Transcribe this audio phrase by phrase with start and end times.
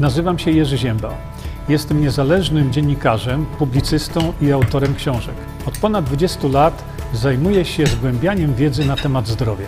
[0.00, 1.14] Nazywam się Jerzy Ziemba.
[1.68, 5.34] Jestem niezależnym dziennikarzem, publicystą i autorem książek.
[5.66, 6.84] Od ponad 20 lat
[7.14, 9.66] zajmuję się zgłębianiem wiedzy na temat zdrowia.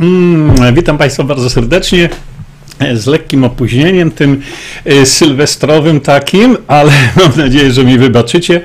[0.00, 2.08] Mm, witam Państwa bardzo serdecznie.
[2.94, 4.42] Z lekkim opóźnieniem, tym
[4.86, 8.60] y, sylwestrowym takim, ale mam nadzieję, że mi wybaczycie.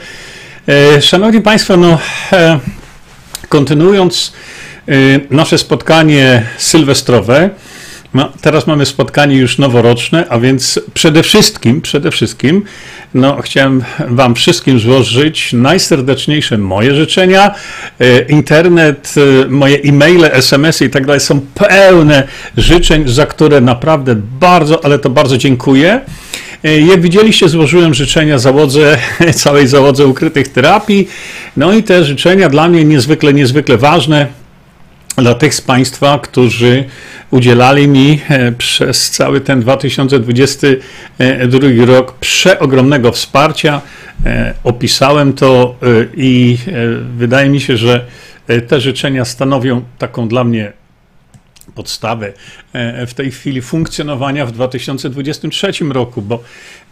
[0.67, 1.99] E, Szanowni Państwo, no,
[2.33, 2.59] e,
[3.49, 4.33] kontynuując
[5.29, 7.49] nasze spotkanie sylwestrowe,
[8.13, 12.63] no, teraz mamy spotkanie już noworoczne, a więc przede wszystkim, przede wszystkim,
[13.13, 17.55] no, chciałem Wam wszystkim złożyć najserdeczniejsze moje życzenia.
[17.99, 19.15] E, Internet,
[19.45, 22.27] e, moje e-maile, SMS-y i tak dalej są pełne
[22.57, 26.01] życzeń, za które naprawdę bardzo, ale to bardzo dziękuję.
[26.63, 28.97] Jak widzieliście, złożyłem życzenia załodze,
[29.43, 31.07] całej załodze ukrytych terapii.
[31.57, 34.27] No i te życzenia dla mnie niezwykle, niezwykle ważne
[35.17, 36.85] dla tych z Państwa, którzy
[37.31, 43.81] udzielali mi e, przez cały ten 2022 rok przeogromnego wsparcia.
[44.25, 45.85] E, Opisałem to e,
[46.17, 46.71] i e,
[47.17, 48.05] wydaje mi się, że
[48.47, 50.73] e, te życzenia stanowią taką dla mnie
[51.75, 52.33] podstawę
[52.73, 56.43] e, w tej chwili funkcjonowania w 2023 roku, bo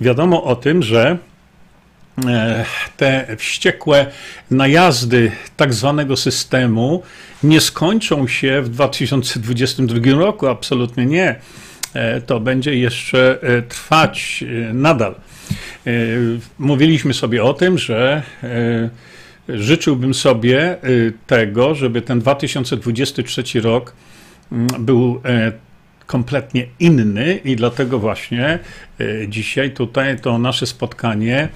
[0.01, 1.17] wiadomo o tym, że e,
[2.97, 4.05] te wściekłe
[4.51, 7.03] najazdy tak zwanego systemu
[7.43, 11.35] nie skończą się w 2022 roku, absolutnie nie.
[11.93, 15.15] E, To będzie jeszcze e, trwać e, nadal.
[15.87, 15.91] E,
[16.59, 18.89] Mówiliśmy sobie o tym, że e,
[19.49, 20.77] życzyłbym sobie e,
[21.27, 23.93] tego, żeby ten 2023 rok
[24.51, 25.51] mm, był e,
[26.05, 28.59] kompletnie inny i dlatego właśnie
[28.99, 31.49] e, dzisiaj tutaj to nasze spotkanie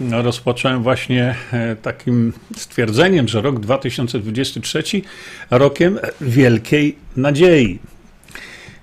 [0.00, 4.82] rozpocząłem właśnie e, takim stwierdzeniem, że rok 2023
[5.50, 7.78] rokiem wielkiej nadziei.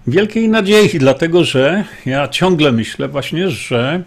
[0.08, 4.04] Wielkiej nadziei, dlatego że ja ciągle myślę właśnie, że,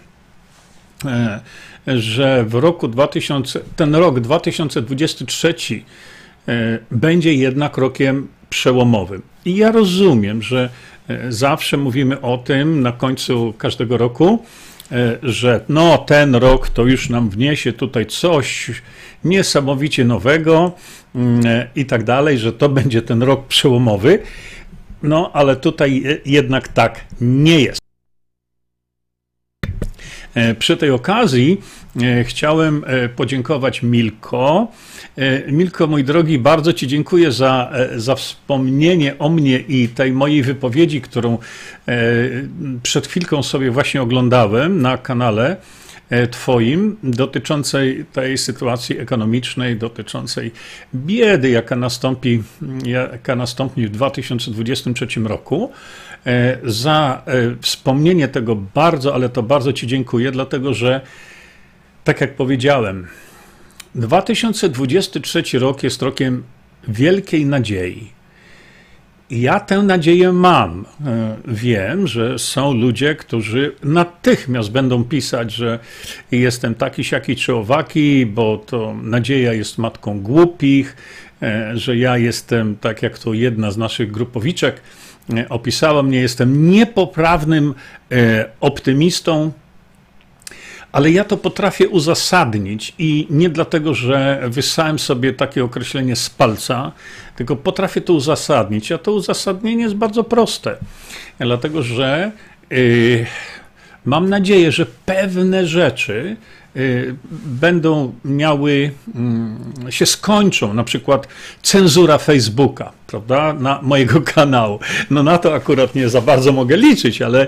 [1.05, 1.41] e,
[1.87, 5.55] że w roku 2000, ten rok 2023
[6.49, 9.23] e, będzie jednak rokiem przełomowym.
[9.45, 10.69] I ja rozumiem, że
[11.29, 14.45] zawsze mówimy o tym na końcu każdego roku,
[15.23, 18.71] że no ten rok to już nam wniesie tutaj coś
[19.25, 20.73] niesamowicie nowego
[21.15, 24.19] mm, e, i tak dalej, że to będzie ten rok przełomowy.
[25.03, 27.88] No, ale tutaj e, jednak tak nie jest.
[30.39, 31.61] E, Przy tej okazji
[32.03, 34.69] e, chciałem e, podziękować Milko.
[35.49, 41.01] Milko, mój drogi, bardzo Ci dziękuję za, za wspomnienie o mnie i tej mojej wypowiedzi,
[41.01, 41.39] którą
[42.83, 45.57] przed chwilką sobie właśnie oglądałem na kanale
[46.31, 50.53] Twoim, dotyczącej tej sytuacji ekonomicznej, dotyczącej
[50.95, 52.43] biedy, jaka nastąpi,
[52.85, 55.73] jaka nastąpi w 2023 roku.
[56.29, 61.01] E, Za e, wspomnienie tego bardzo, ale to bardzo Ci dziękuję, dlatego że,
[62.05, 63.07] tak jak powiedziałem,
[63.95, 66.43] 2023 rok jest rokiem
[66.89, 68.11] wielkiej nadziei.
[69.31, 70.85] Ja tę nadzieję mam.
[71.07, 75.79] E, Wiem, że są ludzie, którzy natychmiast będą pisać, że
[76.31, 80.97] jestem taki, siaki czy owaki, bo to nadzieja jest matką głupich,
[81.75, 84.81] że ja jestem, tak jak to jedna z naszych grupowiczek
[85.49, 87.75] opisała mnie, jestem niepoprawnym
[88.13, 89.53] e, optymistą,
[90.93, 96.93] ale ja to potrafię uzasadnić i nie dlatego, że wysłałem sobie takie określenie z palca,
[97.37, 98.93] tylko potrafię to uzasadnić.
[98.93, 100.77] A to uzasadnienie jest bardzo proste,
[101.39, 102.33] dlatego że
[102.73, 103.27] y,
[104.05, 106.37] mam nadzieję, że pewne rzeczy
[107.61, 111.29] będą miały, mm, się skończą, na przykład
[111.63, 114.79] cenzura Facebooka, prawda, na mojego kanału.
[115.11, 117.47] No na to akurat nie za bardzo mogę liczyć, ale,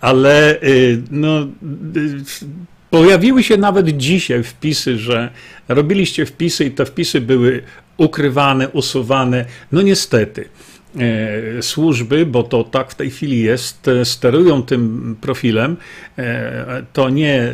[0.00, 1.46] ale y, no, y,
[2.90, 5.30] pojawiły się nawet dzisiaj wpisy, że
[5.68, 7.62] robiliście wpisy i te wpisy były
[7.96, 9.44] ukrywane, usuwane.
[9.72, 10.48] No niestety
[11.60, 15.76] służby, bo to tak w tej chwili jest, e, sterują tym profilem.
[16.18, 17.52] E, To nie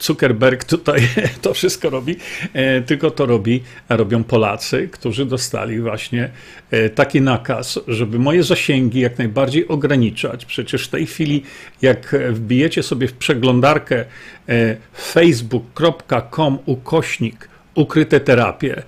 [0.00, 1.08] Zuckerberg tutaj
[1.42, 2.16] to wszystko robi,
[2.52, 6.30] e, tylko to robi, robią Polacy, którzy dostali właśnie
[6.70, 10.44] e, taki nakaz, żeby moje zasięgi jak najbardziej ograniczać.
[10.44, 11.42] Przecież w tej chwili,
[11.82, 14.04] jak wbijecie sobie w przeglądarkę
[14.48, 18.82] e, facebook.com ukośnik ukryte terapie,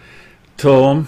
[0.56, 1.02] to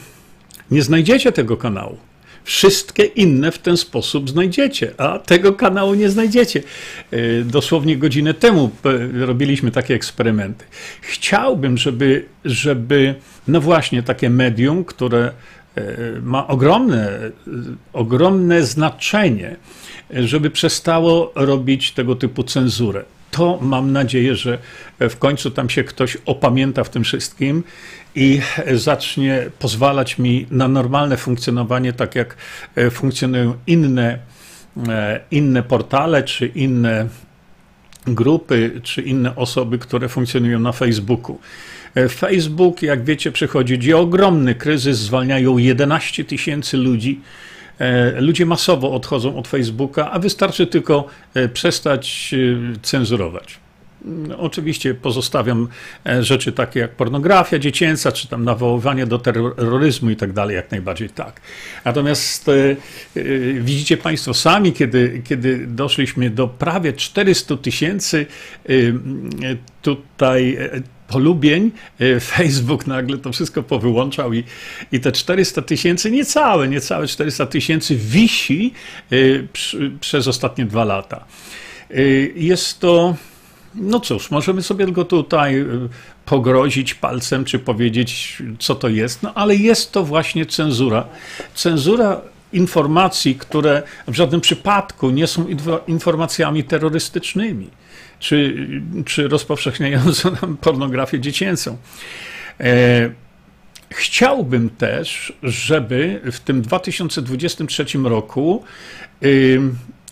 [0.71, 2.06] nie znajdziecie tego kanału.
[2.47, 6.63] Wszystkie inne w ten sposób znajdziecie, a tego kanału nie znajdziecie.
[7.11, 10.65] E, Dosłownie godzinę temu e, robiliśmy takie eksperymenty.
[11.01, 13.15] Chciałbym, żeby, żeby
[13.49, 15.33] no właśnie takie medium, które
[16.23, 17.19] ma ogromne,
[17.93, 19.57] ogromne znaczenie,
[20.11, 23.05] żeby przestało robić tego typu cenzurę.
[23.31, 24.59] To mam nadzieję, że
[25.01, 27.65] w końcu tam się ktoś opamięta w tym wszystkim
[28.17, 28.41] i
[28.75, 32.37] zacznie pozwalać mi na normalne funkcjonowanie, tak jak
[32.91, 34.19] funkcjonują inne,
[35.31, 37.09] inne portale czy inne
[38.07, 41.39] grupy czy inne osoby, które funkcjonują na Facebooku.
[41.95, 47.21] E, Facebook, jak wiecie, przechodzi ogromny kryzys, zwalniają 11 tysięcy ludzi.
[47.79, 52.35] E, ludzie masowo odchodzą od Facebooka, a wystarczy tylko e, przestać
[52.83, 53.59] cenzurować.
[54.07, 55.69] No, oczywiście pozostawiam
[56.21, 61.11] rzeczy takie jak pornografia dziecięca, czy tam nawoływanie do terroryzmu i tak dalej, jak najbardziej
[61.11, 61.41] tak.
[61.85, 62.51] Natomiast
[63.61, 68.27] widzicie Państwo sami, kiedy, kiedy doszliśmy do prawie 400 tysięcy
[69.83, 70.59] tutaj
[71.09, 71.71] polubień,
[72.01, 74.45] e, Facebook nagle to wszystko powyłączał i,
[74.93, 78.73] i te 400 tysięcy, niecałe, niecałe 400 tysięcy wisi
[79.11, 79.17] e,
[79.53, 81.25] przy, przez ostatnie dwa lata.
[81.91, 82.03] E,
[82.37, 83.17] jest to,
[83.77, 85.65] no cóż, możemy sobie tylko tutaj
[86.25, 91.07] pogrozić palcem, czy powiedzieć, co to jest, no ale jest to właśnie cenzura.
[91.55, 92.21] Cenzura
[92.53, 95.47] informacji, które w żadnym przypadku nie są
[95.87, 97.71] informacjami terrorystycznymi
[98.19, 98.67] czy,
[99.05, 101.77] czy rozpowszechniającą nam pornografię dziecięcą.
[102.61, 103.11] E,
[103.91, 108.65] chciałbym też, żeby w tym 2023 roku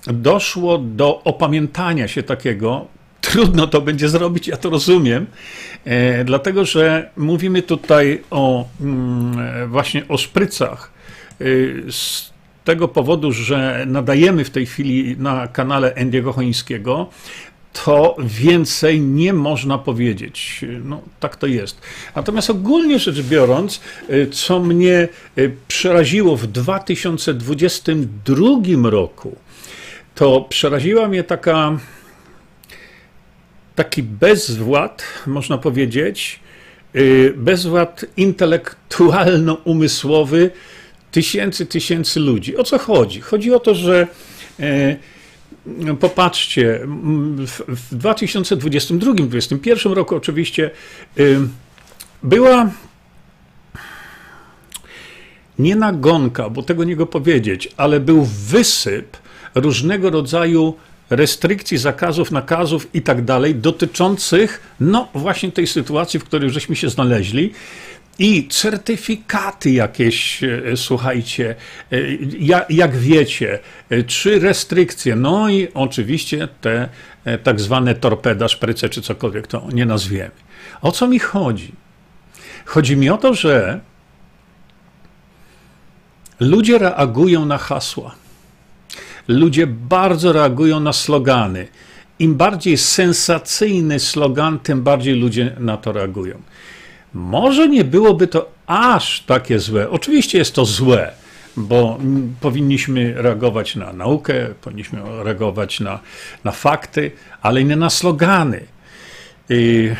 [0.07, 2.87] doszło do opamiętania się takiego.
[3.31, 5.27] Trudno to będzie zrobić, ja to rozumiem,
[5.85, 10.91] e, dlatego że mówimy tutaj o mm, właśnie o szprycach.
[11.41, 11.45] E,
[11.93, 12.35] z
[12.65, 17.09] tego powodu, że nadajemy w tej chwili na kanale Endiego Chońskiego,
[17.85, 20.65] to więcej nie można powiedzieć.
[20.85, 21.81] No, tak to jest.
[22.17, 23.81] Natomiast ogólnie rzecz biorąc,
[24.11, 25.09] y, co mnie
[25.69, 29.37] przeraziło w 2022 roku,
[30.15, 31.79] to przeraziła mnie taka
[33.75, 36.41] taki bezwład, można powiedzieć,
[36.97, 40.51] y, bezwład intelektualno-umysłowy
[41.11, 42.57] tysięcy, tysięcy ludzi.
[42.57, 43.21] O co chodzi?
[43.21, 44.07] Chodzi o to, że
[46.01, 46.81] popatrzcie,
[47.69, 50.71] w 2022-2021 roku oczywiście
[52.23, 52.71] była
[55.59, 59.17] nie nagonka, bo tego nie go powiedzieć, ale był wysyp
[59.55, 60.75] różnego rodzaju
[61.11, 66.91] restrykcji, zakazów, nakazów i tak dalej, dotyczących no właśnie tej sytuacji, w której żeśmy się
[66.91, 67.53] znaleźli
[68.19, 71.55] i certyfikaty jakieś, e, słuchajcie,
[71.93, 71.97] e,
[72.69, 73.59] jak, wiecie,
[74.07, 76.89] czy e, restrykcje, no i oczywiście te
[77.43, 80.31] tak zwane torpeda, szpryce, czy cokolwiek to nie nazwiemy.
[80.83, 81.73] O co mi chodzi?
[82.65, 83.81] Chodzi mi o to, że
[86.41, 88.15] ludzie reagują na hasła.
[89.29, 91.67] Ludzie bardzo reagują na slogany.
[92.19, 96.43] Im bardziej sensacyjny slogan, tym bardziej ludzie na to reagują.
[97.15, 99.91] Może nie byłoby to aż takie złe.
[99.91, 101.13] Oczywiście jest to złe,
[101.57, 101.99] bo
[102.41, 106.01] powinniśmy reagować na naukę, powinniśmy reagować na,
[106.45, 107.11] na fakty,
[107.43, 108.61] ale nie na slogany.
[109.51, 109.91] I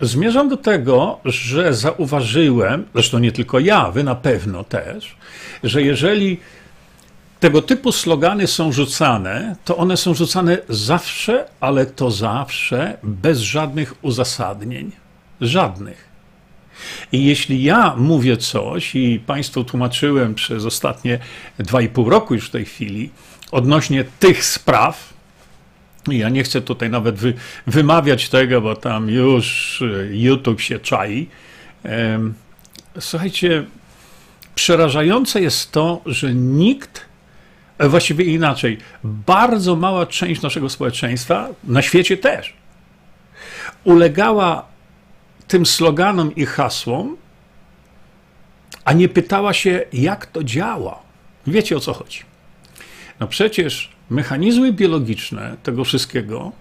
[0.00, 5.16] zmierzam do tego, że zauważyłem, zresztą nie tylko ja, wy na pewno też,
[5.62, 6.38] że jeżeli
[7.40, 14.04] tego typu slogany są rzucane, to one są rzucane zawsze, ale to zawsze bez żadnych
[14.04, 14.92] uzasadnień.
[15.40, 16.08] Żadnych.
[17.12, 21.18] I jeśli ja mówię coś i Państwu tłumaczyłem przez ostatnie
[21.58, 23.10] dwa i pół roku już w tej chwili
[23.50, 25.14] odnośnie tych spraw,
[26.08, 27.34] ja nie chcę tutaj nawet wy,
[27.66, 31.28] wymawiać tego, bo tam już YouTube się czai.
[33.00, 33.64] Słuchajcie,
[34.54, 37.05] przerażające jest to, że nikt,
[37.80, 42.54] właściwie inaczej, bardzo mała część naszego społeczeństwa, na świecie też,
[43.84, 44.66] ulegała
[45.48, 47.16] tym sloganom i hasłom,
[48.84, 50.98] a nie pytała się, jak to działa.
[51.46, 52.20] Wiecie o co chodzi.
[53.20, 56.52] No przecież mechanizmy biologiczne tego wszystkiego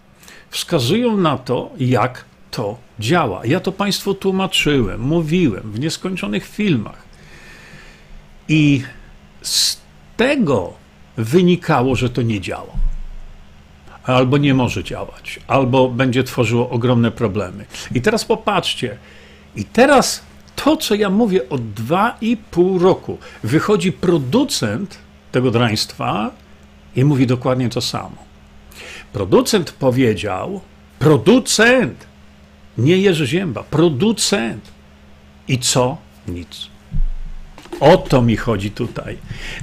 [0.49, 3.45] wskazują na to, jak to działa.
[3.45, 7.03] Ja to Państwu tłumaczyłem, mówiłem w nieskończonych filmach.
[8.47, 8.83] I
[9.41, 9.77] z
[10.17, 10.73] tego
[11.17, 12.85] wynikało, że to nie działa
[14.05, 17.65] albo nie może działać, albo będzie tworzyło ogromne problemy.
[17.95, 18.97] I teraz popatrzcie,
[19.55, 20.23] i teraz
[20.55, 24.97] to, co ja mówię od dwa i pół roku, wychodzi producent
[25.31, 26.31] tego draństwa
[26.95, 28.17] i mówi dokładnie to samo.
[29.13, 30.61] Producent powiedział,
[30.99, 32.07] producent,
[32.77, 34.75] nie Jerzy Zięba, producent.
[35.47, 35.97] I co?
[36.27, 36.67] Nic.
[37.79, 39.17] O to mi chodzi tutaj,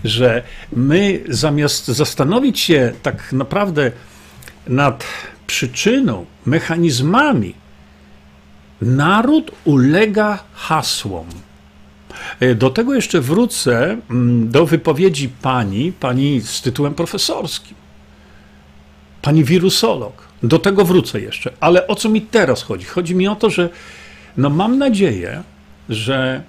[0.04, 0.42] że
[0.73, 3.92] my zamiast zastanowić się tak naprawdę
[4.66, 5.04] nad
[5.47, 7.54] przyczyną, mechanizmami,
[8.83, 11.26] naród ulega hasłom.
[12.40, 17.76] E, do tego jeszcze wrócę mm, do wypowiedzi pani, pani z tytułem profesorskim,
[19.23, 20.33] pani wirusolog.
[20.42, 21.52] Do tego wrócę jeszcze.
[21.61, 22.85] Ale o co mi teraz chodzi?
[22.85, 23.69] Chodzi mi o to, że
[24.37, 25.42] no mam nadzieję,
[25.88, 26.42] że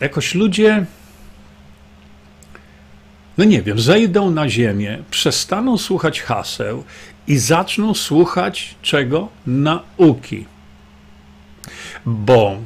[0.00, 0.84] jakoś ludzie,
[3.38, 6.84] no nie wiem, zejdą na ziemię, przestaną słuchać haseł
[7.26, 9.28] i zaczną słuchać czego?
[9.46, 10.46] Nauki.
[12.06, 12.56] Bo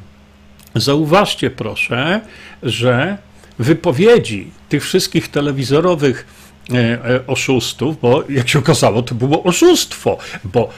[0.74, 2.20] zauważcie proszę,
[2.62, 3.18] że
[3.58, 6.26] wypowiedzi tych wszystkich telewizorowych
[6.70, 10.70] e, e, oszustów, bo jak się okazało, to było oszustwo, bo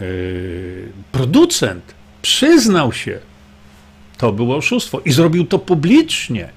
[0.00, 3.18] yy, producent przyznał się,
[4.20, 6.48] to było oszustwo i zrobił to publicznie.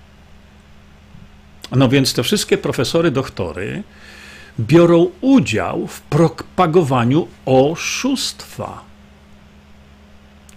[1.71, 3.83] No więc te wszystkie profesory, doktory
[4.59, 8.83] biorą udział w propagowaniu oszustwa.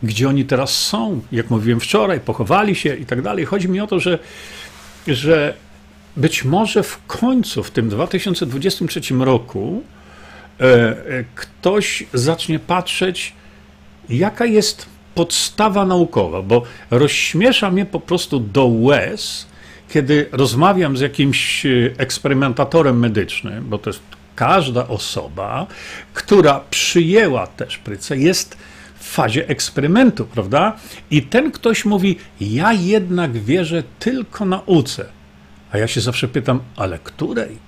[0.02, 1.20] Gdzie oni teraz są?
[1.32, 3.44] Jak mówiłem wczoraj, pochowali się i tak dalej.
[3.44, 4.18] Chodzi mi o to, że,
[5.06, 5.54] że
[6.16, 9.82] być może w końcu, w tym 2023 roku,
[10.60, 13.32] e, e, ktoś zacznie patrzeć,
[14.08, 19.46] jaka jest podstawa naukowa, bo rozśmiesza mnie po prostu do łez,
[19.88, 24.02] kiedy rozmawiam z jakimś e, eksperymentatorem medycznym, bo to jest
[24.34, 25.66] każda osoba,
[26.14, 28.56] która przyjęła tę szprycę, jest
[28.98, 30.76] w fazie eksperymentu, prawda?
[31.10, 35.06] I ten ktoś mówi: Ja jednak wierzę tylko nauce.
[35.72, 37.58] A ja się zawsze pytam: Ale której?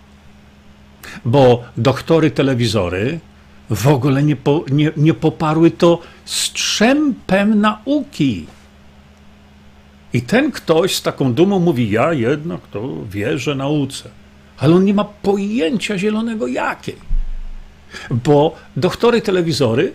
[1.25, 3.21] Bo doktory telewizory
[3.71, 8.47] w ogóle nie, po, nie, nie poparły to strzępem nauki.
[10.13, 14.09] I ten ktoś z taką dumą mówi: Ja jednak to wierzę nauce.
[14.59, 16.97] Ale on nie ma pojęcia zielonego jakiej.
[18.11, 19.93] Bo doktory telewizory,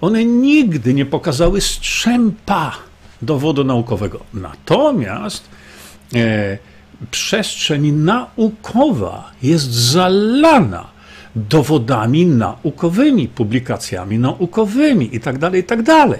[0.00, 2.76] one nigdy nie pokazały strzępa
[3.22, 4.20] dowodu naukowego.
[4.34, 5.48] Natomiast
[6.14, 6.58] e,
[7.10, 10.97] przestrzeń naukowa jest zalana
[11.38, 15.84] dowodami naukowymi, publikacjami naukowymi itd., tak itd.
[15.84, 16.18] Tak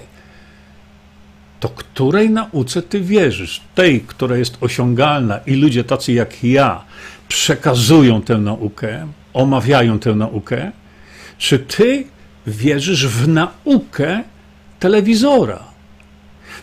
[1.59, 3.61] to której nauce ty wierzysz?
[3.75, 6.83] Tej, która jest osiągalna i ludzie tacy jak ja
[7.27, 10.71] przekazują tę naukę, omawiają tę naukę?
[11.37, 12.03] Czy ty
[12.47, 14.23] wierzysz w naukę
[14.79, 15.63] telewizora?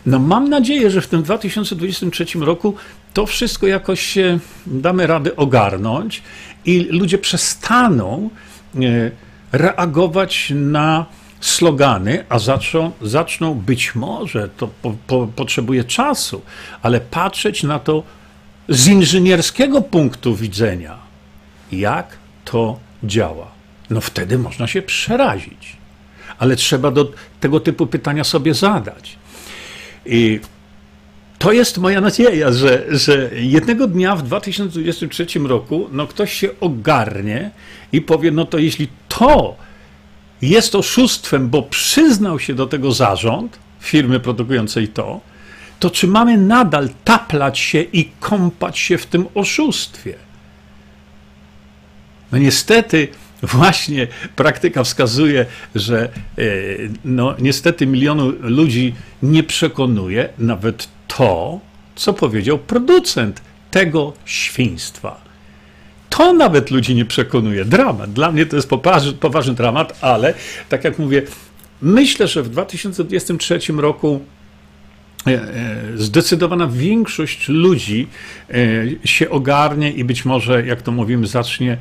[0.05, 2.75] No mam nadzieję, że w tym 2023 roku
[3.17, 4.17] to wszystko jakoś
[4.65, 6.23] damy radę ogarnąć
[6.65, 8.29] i ludzie przestaną
[8.75, 8.79] e,
[9.51, 11.05] reagować na
[11.39, 16.41] slogany, a zaczną, zaczną być może, to po, po, potrzebuje czasu,
[16.81, 18.03] ale patrzeć na to
[18.69, 20.97] z inżynierskiego punktu widzenia,
[21.71, 23.51] jak to działa.
[23.89, 25.77] No wtedy można się przerazić,
[26.39, 29.15] ale trzeba do tego typu pytania sobie zadać.
[30.05, 30.39] I
[31.39, 37.51] to jest moja nadzieja, że, że jednego dnia w 2023 roku no ktoś się ogarnie
[37.91, 39.55] i powie, no to jeśli to
[40.41, 45.21] jest oszustwem, bo przyznał się do tego zarząd firmy produkującej to,
[45.79, 50.13] to czy mamy nadal taplać się i kąpać się w tym oszustwie?
[52.31, 53.07] No niestety,
[53.43, 56.41] właśnie praktyka wskazuje, że e,
[57.05, 61.59] no, niestety milionu ludzi nie przekonuje nawet to,
[61.95, 63.41] co powiedział producent
[63.71, 65.21] tego świństwa.
[66.09, 67.65] To nawet ludzi nie przekonuje.
[67.65, 68.13] Dramat.
[68.13, 70.33] Dla mnie to jest poważny, poważny dramat, ale
[70.69, 71.21] tak jak mówię,
[71.81, 74.21] myślę, że w 2023 roku
[75.95, 78.07] zdecydowana większość ludzi
[78.49, 81.77] e, się ogarnie i być może, jak to mówimy, zacznie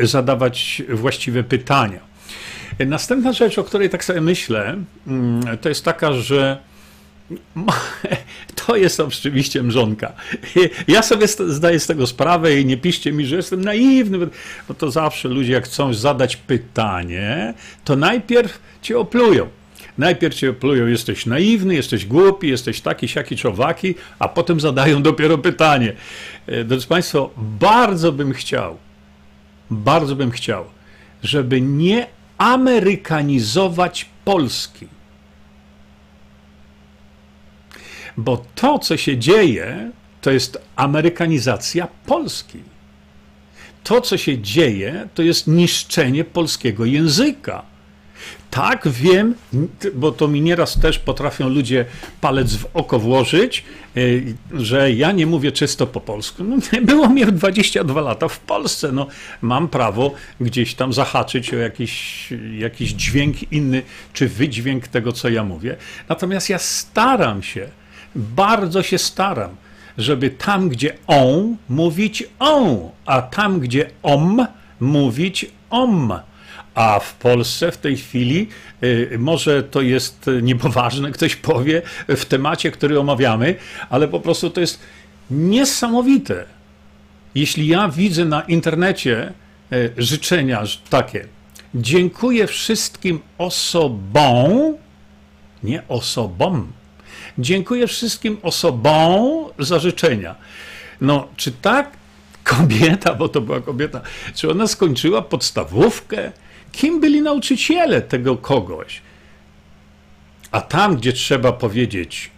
[0.00, 2.00] zadawać właściwe pytania.
[2.86, 6.58] Następna rzecz, o której tak sobie myślę, mm, to jest taka, że
[8.66, 10.12] To jest oczywiście mrzonka.
[10.88, 14.18] Ja sobie zdaję z tego sprawę i nie piszcie mi, że jestem naiwny,
[14.68, 19.48] bo to zawsze ludzie, jak chcą zadać pytanie, to najpierw cię oplują.
[19.98, 25.38] Najpierw cię oplują, jesteś naiwny, jesteś głupi, jesteś taki, siaki, czowaki, a potem zadają dopiero
[25.38, 25.92] pytanie.
[26.46, 28.78] E, drodzy Państwo, bardzo bym chciał,
[29.70, 30.64] bardzo bym chciał,
[31.22, 32.06] żeby nie
[32.38, 34.88] amerykanizować Polski
[38.16, 42.58] Bo to, co się dzieje, to jest amerykanizacja Polski.
[43.84, 47.62] To, co się dzieje, to jest niszczenie polskiego języka.
[48.50, 49.34] Tak, wiem,
[49.94, 51.84] bo to mi nieraz też potrafią ludzie
[52.20, 53.64] palec w oko włożyć,
[53.96, 56.44] y, że ja nie mówię czysto po polsku.
[56.44, 58.92] No, było mnie 22 lata w Polsce.
[58.92, 59.06] No,
[59.42, 65.44] mam prawo gdzieś tam zahaczyć o jakiś, jakiś dźwięk inny, czy wydźwięk tego, co ja
[65.44, 65.76] mówię.
[66.08, 67.68] Natomiast ja staram się,
[68.14, 69.56] bardzo się staram,
[69.98, 74.46] żeby tam, gdzie on, mówić on, a tam, gdzie om,
[74.80, 76.12] mówić om.
[76.74, 78.48] A w Polsce w tej chwili,
[78.82, 83.54] y, może to jest niepoważne, ktoś powie w temacie, który omawiamy,
[83.90, 84.80] ale po prostu to jest
[85.30, 86.44] niesamowite.
[87.34, 89.32] Jeśli ja widzę na internecie
[89.72, 91.26] y, życzenia takie,
[91.74, 94.76] dziękuję wszystkim osobom,
[95.62, 96.72] nie osobom,
[97.38, 100.34] dziękuję wszystkim osobom za życzenia.
[101.00, 101.90] No, czy tak
[102.44, 104.00] kobieta, bo to była kobieta,
[104.34, 106.32] czy ona skończyła podstawówkę,
[106.72, 109.02] kim byli nauczyciele tego kogoś.
[110.50, 112.30] A tam, gdzie trzeba powiedzieć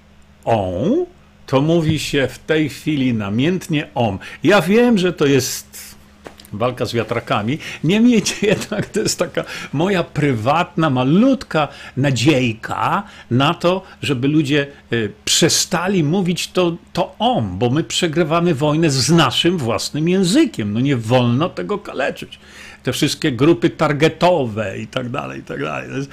[0.44, 1.06] on,
[1.46, 4.18] to mówi się w tej chwili namiętnie om.
[4.42, 5.94] Ja wiem, że to jest
[6.52, 7.58] walka z wiatrakami.
[7.84, 16.04] Niemniej jednak to jest taka moja prywatna, malutka nadziejka na to, żeby ludzie y, przestali
[16.04, 20.72] mówić to, to om, bo my przegrywamy wojnę z naszym własnym językiem.
[20.72, 22.38] No nie wolno tego kaleczyć
[22.84, 25.88] te wszystkie grupy targetowe i tak dalej, i tak dalej.
[25.90, 26.10] To jest,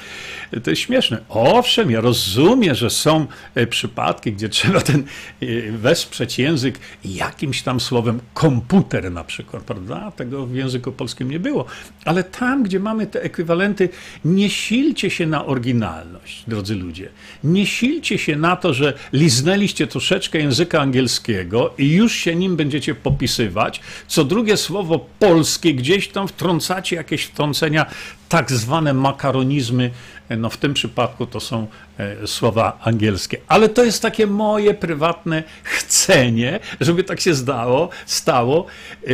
[0.63, 1.17] to jest śmieszne.
[1.29, 5.03] Owszem, ja rozumiem, że są e, przypadki, gdzie trzeba ten
[5.41, 10.11] e, wesprzeć język jakimś tam słowem komputer na przykład, prawda?
[10.11, 11.65] Tego w języku polskim nie było.
[12.05, 13.89] Ale tam, gdzie mamy te ekwiwalenty,
[14.25, 17.09] nie silcie się na oryginalność, drodzy ludzie.
[17.43, 22.95] Nie silcie się na to, że liznęliście troszeczkę języka angielskiego i już się nim będziecie
[22.95, 23.81] popisywać.
[24.07, 27.85] Co drugie słowo polskie gdzieś tam wtrącacie wtrącacie jakieś wtrącenia,
[28.29, 29.91] tak zwane makaronizmy,
[30.37, 33.37] no w tym przypadku to są e, słowa angielskie.
[33.47, 38.65] Ale to jest takie moje prywatne chcenie, żeby tak się zdało, stało.
[39.07, 39.09] E,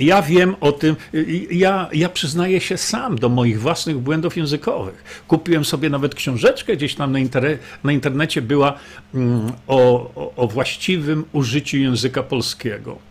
[0.00, 1.18] ja wiem o tym, e,
[1.50, 5.24] ja, ja przyznaję się sam do moich własnych błędów językowych.
[5.28, 8.78] Kupiłem sobie nawet książeczkę, gdzieś tam na, inter na internecie była
[9.14, 13.07] mm, o, o, o właściwym użyciu języka polskiego.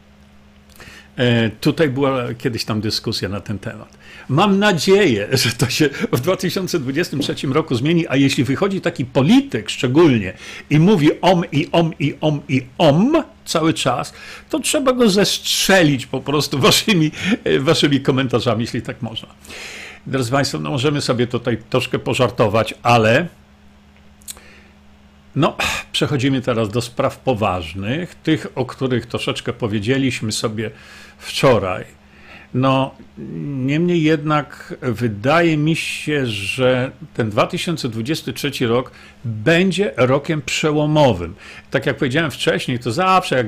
[1.17, 3.97] E, tutaj była kiedyś tam dyskusja na ten temat.
[4.29, 10.33] Mam nadzieję, że to się w 2023 roku zmieni, a jeśli wychodzi taki polityk szczególnie
[10.69, 14.13] i mówi om i om i om i om cały czas,
[14.49, 17.11] to trzeba go zestrzelić po prostu waszymi,
[17.43, 19.27] e, waszymi komentarzami, jeśli tak można.
[20.07, 23.27] Drodzy Państwo, no możemy sobie tutaj troszkę pożartować, ale
[25.35, 25.57] no,
[25.91, 30.71] przechodzimy teraz do spraw poważnych, tych, o których troszeczkę powiedzieliśmy sobie
[31.17, 31.85] wczoraj.
[32.53, 32.95] No,
[33.65, 38.91] niemniej jednak wydaje mi się, że ten 2023 rok
[39.25, 41.35] będzie rokiem przełomowym.
[41.71, 43.47] Tak jak powiedziałem wcześniej, to zawsze jak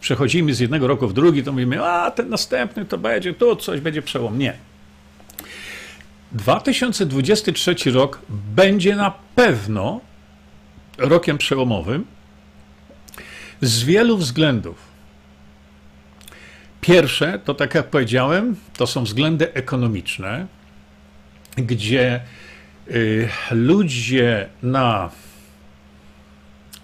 [0.00, 3.80] przechodzimy z jednego roku w drugi, to mówimy, a ten następny to będzie, tu coś
[3.80, 4.38] będzie przełom.
[4.38, 4.54] Nie.
[6.32, 10.00] 2023 rok będzie na pewno
[10.98, 12.06] rokiem przełomowym
[13.60, 14.89] z wielu względów.
[16.80, 20.46] Pierwsze, to tak jak powiedziałem, to są względy ekonomiczne,
[21.56, 22.20] gdzie
[22.90, 25.10] y, ludzie na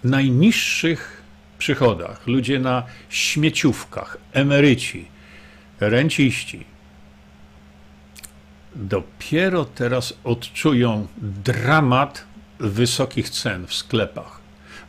[0.03, 1.21] najniższych
[1.57, 5.05] przychodach, ludzie na śmieciówkach, emeryci,
[5.79, 6.65] renciści,
[8.75, 11.07] dopiero teraz odczują
[11.55, 12.23] dramat
[12.59, 14.36] wysokich cen w sklepach,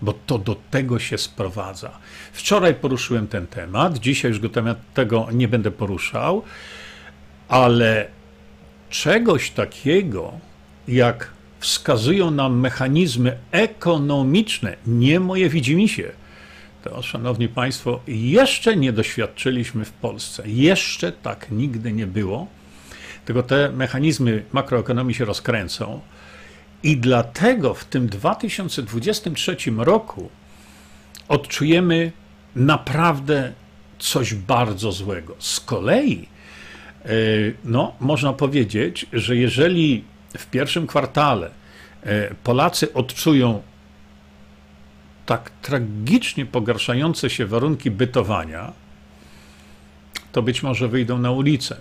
[0.02, 1.90] bo to do tego się sprowadza.
[2.32, 6.42] Wczoraj poruszyłem ten temat, dzisiaj już go temat tego nie będę poruszał,
[7.48, 8.06] ale
[8.90, 10.32] czegoś takiego,
[10.88, 11.30] jak
[11.61, 16.12] wskazują nam mechanizmy ekonomiczne, nie moje widzimisię,
[16.84, 20.42] to, szanowni państwo, jeszcze nie doświadczyliśmy w Polsce.
[20.46, 22.46] Jeszcze tak nigdy nie było.
[23.24, 26.00] Tylko te mechanizmy makroekonomii się rozkręcą.
[26.82, 30.30] I dlatego w tym 2023 roku
[31.28, 32.12] odczujemy
[32.56, 33.52] naprawdę
[33.98, 35.36] coś bardzo złego.
[35.38, 36.28] Z kolei,
[37.04, 37.08] e,
[37.64, 40.04] no, można powiedzieć, że jeżeli
[40.38, 41.50] w pierwszym kwartale
[42.02, 43.62] e, Polacy odczują
[45.26, 48.72] tak tragicznie pogarszające się warunki bytowania,
[50.32, 51.76] to być może wyjdą na ulicę.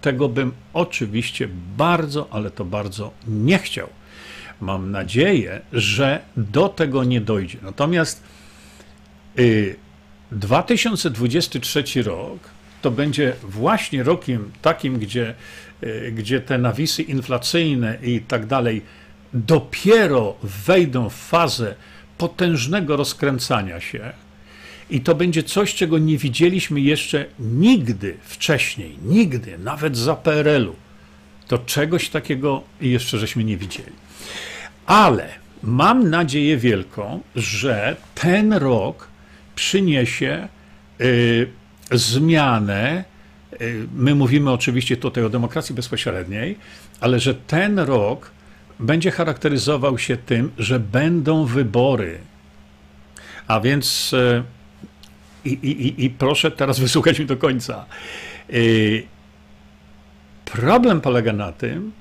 [0.00, 3.88] Tego bym oczywiście bardzo, ale to bardzo nie chciał.
[4.60, 7.58] Mam nadzieję, że do tego nie dojdzie.
[7.62, 8.22] Natomiast
[9.38, 9.76] y,
[10.32, 12.38] 2023 rok
[12.82, 15.34] to będzie właśnie rokiem takim, gdzie,
[15.80, 18.82] e, gdzie te nawisy inflacyjne i tak dalej
[19.32, 21.74] dopiero wejdą w fazę
[22.18, 24.12] potężnego rozkręcania się.
[24.90, 30.76] I to będzie coś, czego nie widzieliśmy jeszcze nigdy wcześniej, nigdy, nawet za PRL-u.
[31.48, 34.07] To czegoś takiego jeszcze żeśmy nie widzieli.
[34.88, 35.28] Ale
[35.62, 39.08] mam nadzieję wielką, że ten rok
[39.54, 40.48] przyniesie
[41.00, 41.48] y,
[41.92, 43.04] zmianę.
[43.60, 46.58] Y, my mówimy oczywiście tutaj o demokracji bezpośredniej,
[47.00, 48.30] ale że ten rok
[48.80, 52.18] będzie charakteryzował się tym, że będą wybory.
[53.46, 54.42] A więc y,
[55.44, 57.86] i, i, i proszę teraz wysłuchać mi do końca.
[60.44, 61.92] Problem polega na tym,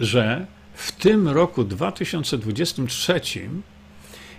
[0.00, 0.46] że
[0.78, 3.20] w tym roku 2023,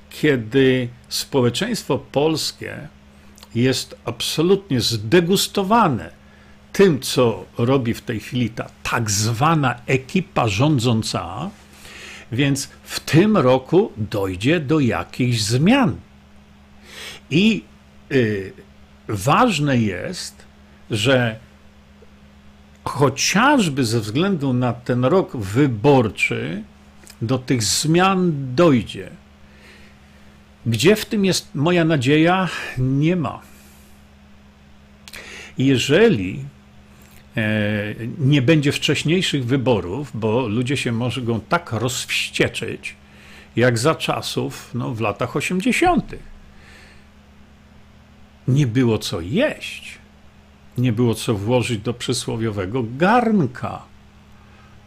[0.10, 2.88] kiedy społeczeństwo polskie
[3.56, 6.12] jest absolutnie zdegustowane
[6.74, 11.50] tym, co robi w tej chwili ta tak zwana ekipa rządząca,
[12.32, 15.96] więc w tym roku dojdzie do jakichś zmian.
[17.30, 17.64] I
[18.12, 18.54] y,
[19.08, 20.36] ważne jest,
[20.92, 21.40] że
[22.90, 26.64] chociażby ze względu na ten rok wyborczy
[27.22, 29.10] do tych zmian dojdzie.
[30.66, 32.50] Gdzie w tym jest moja nadzieja?
[32.78, 33.42] Nie ma.
[35.58, 36.46] Jeżeli
[37.38, 42.96] e, nie będzie wcześniejszych wyborów, bo ludzie się mogą tak rozwścieczyć,
[43.56, 46.16] jak za czasów no, w latach 80.
[48.48, 49.99] Nie było co jeść,
[50.80, 53.82] nie było co włożyć do przysłowiowego garnka.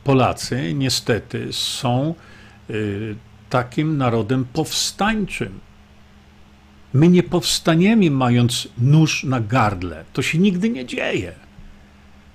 [0.05, 2.15] Polacy niestety są
[2.71, 3.17] y,
[3.51, 5.61] takim narodem powstańczym.
[6.95, 10.05] My nie powstaniemy mając nóż na gardle.
[10.13, 11.33] To się nigdy nie dzieje.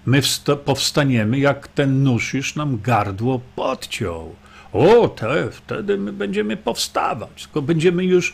[0.06, 0.22] My
[0.66, 4.36] powstaniemy, jak ten nóż już nam gardło podciął.
[4.74, 8.34] O, te, wtedy my będziemy powstawać, tylko będziemy już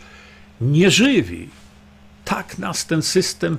[0.62, 1.50] nieżywi.
[2.26, 3.58] Tak nas ten system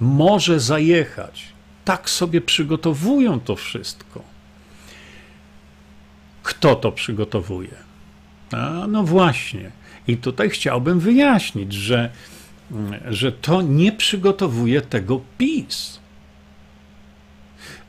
[0.00, 1.44] może zajechać.
[1.84, 4.22] Tak sobie przygotowują to wszystko.
[6.42, 7.74] Kto to przygotowuje?
[8.52, 9.70] A, no właśnie.
[10.08, 12.10] I tutaj chciałbym wyjaśnić, że,
[13.08, 16.00] że to nie przygotowuje tego PiS.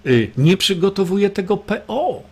[0.06, 2.24] Y, nie przygotowuje tego PO.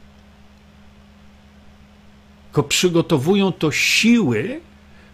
[2.58, 4.62] Tylko przygotowują to siły,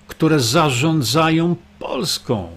[0.07, 2.49] które zarządzają Polską.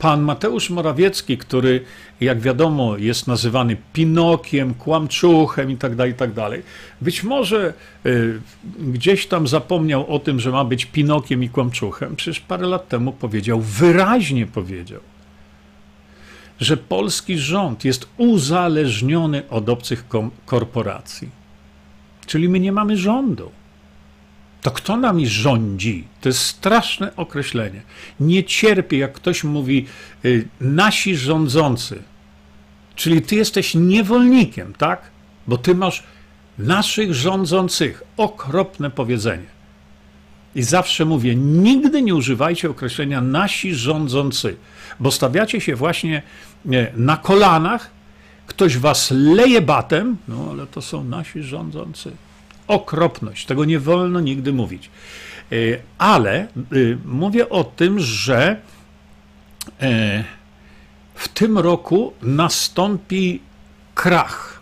[0.00, 1.84] Pan Mateusz Morawiecki, który,
[2.20, 6.60] jak wiadomo, jest nazywany Pinokiem, kłamczuchem itd., tak itd., tak
[7.00, 7.74] być może
[8.06, 8.40] y,
[8.78, 12.16] gdzieś tam zapomniał o tym, że ma być Pinokiem i kłamczuchem.
[12.16, 15.00] Przecież parę lat temu powiedział, wyraźnie powiedział,
[16.60, 20.04] że polski rząd jest uzależniony od obcych
[20.46, 21.28] korporacji.
[22.26, 23.50] Czyli my nie mamy rządu
[24.62, 26.04] to kto nami rządzi?
[26.20, 27.82] To jest straszne określenie.
[28.20, 29.86] Nie cierpię, jak ktoś mówi
[30.24, 32.02] y, nasi rządzący.
[32.94, 35.02] Czyli ty jesteś niewolnikiem, tak?
[35.46, 36.02] Bo ty masz
[36.58, 38.02] naszych rządzących.
[38.16, 39.46] Okropne powiedzenie.
[40.54, 44.56] I zawsze mówię, nigdy nie używajcie określenia nasi rządzący,
[45.00, 46.22] bo stawiacie się właśnie
[46.96, 47.90] na kolanach,
[48.46, 52.12] ktoś was leje batem, no ale to są nasi rządzący
[52.70, 53.46] okropność.
[53.46, 54.90] Tego nie wolno nigdy mówić.
[55.52, 55.56] E,
[55.98, 56.46] ale e,
[57.04, 58.56] mówię o tym, że
[59.80, 60.24] e,
[61.14, 63.40] w tym roku nastąpi
[63.94, 64.60] krach.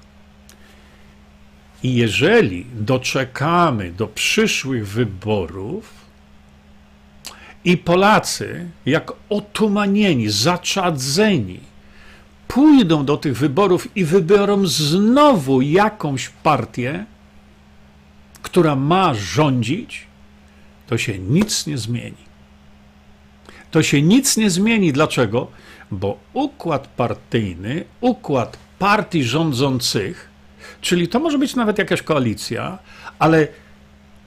[1.82, 5.98] I jeżeli doczekamy do przyszłych wyborów
[7.64, 11.60] i Polacy, jak otumanieni, zaczadzeni,
[12.48, 17.04] pójdą do tych wyborów i wybiorą znowu jakąś partię,
[18.48, 20.06] która ma rządzić,
[20.86, 22.24] to się nic nie zmieni.
[23.70, 24.92] To się nic nie zmieni.
[24.92, 25.46] Dlaczego?
[25.90, 30.30] Bo układ partyjny, układ partii rządzących,
[30.80, 32.78] czyli to może być nawet jakaś koalicja,
[33.18, 33.48] ale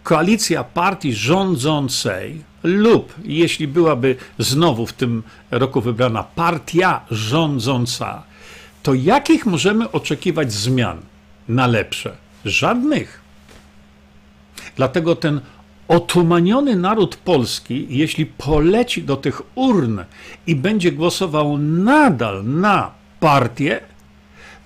[0.04, 8.24] koalicja partii rządzącej lub jeśli byłaby znowu w tym roku wybrana partia rządząca,
[8.84, 11.02] to jakich możemy oczekiwać zmian
[11.48, 12.18] na lepsze?
[12.46, 13.21] Żadnych.
[14.76, 15.42] Dlatego ten
[15.88, 20.00] otumaniony naród polski, jeśli poleci do tych urn
[20.48, 23.80] i będzie głosował nadal na partię,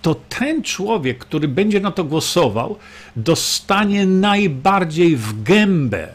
[0.01, 2.77] to ten człowiek, który będzie na to głosował,
[3.15, 6.07] dostanie najbardziej w gębę.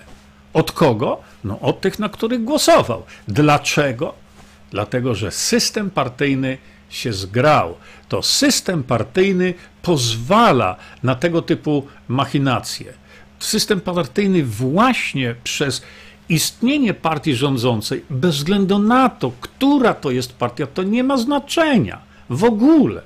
[0.53, 1.21] Od kogo?
[1.45, 3.03] No od tych, na których głosował.
[3.29, 4.15] Dlaczego?
[4.71, 6.59] Dlatego, że system partyjny
[6.91, 7.75] się zgrał.
[8.09, 13.00] To system partyjny pozwala na tego typu machinacje.
[13.41, 15.83] System partyjny właśnie przez
[16.29, 21.99] istnienie partii rządzącej, bez względu na to, która to jest partia, to nie ma znaczenia
[22.31, 23.03] w ogóle.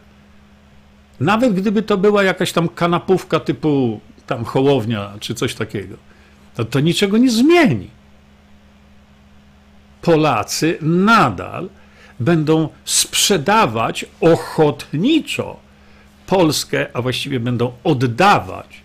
[1.21, 5.97] Nawet gdyby to była jakaś tam kanapówka typu tam Hołownia czy coś takiego,
[6.55, 7.91] to to niczego nie zmieni.
[10.03, 11.69] Polacy nadal
[12.21, 15.57] będą sprzedawać ochotniczo
[16.27, 18.84] Polskę, a właściwie będą oddawać.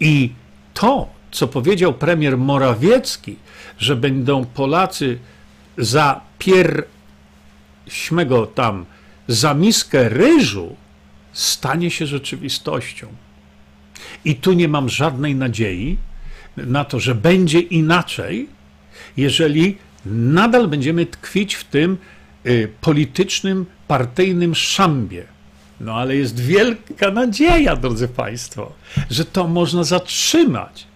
[0.00, 0.32] I
[0.74, 3.36] to, co powiedział premier Morawiecki,
[3.78, 5.18] że będą Polacy
[5.78, 6.86] za pierśmego
[8.46, 8.86] tam,
[9.28, 10.76] za miskę ryżu,
[11.32, 13.06] stanie się rzeczywistością.
[14.24, 15.96] I tu nie mam żadnej nadziei
[16.56, 18.48] na to, że będzie inaczej,
[19.16, 21.98] jeżeli nadal będziemy tkwić w tym
[22.46, 25.24] y, politycznym, partyjnym szambie.
[25.80, 28.72] No ale jest wielka nadzieja, drodzy Państwo,
[29.10, 30.86] że to można zatrzymać.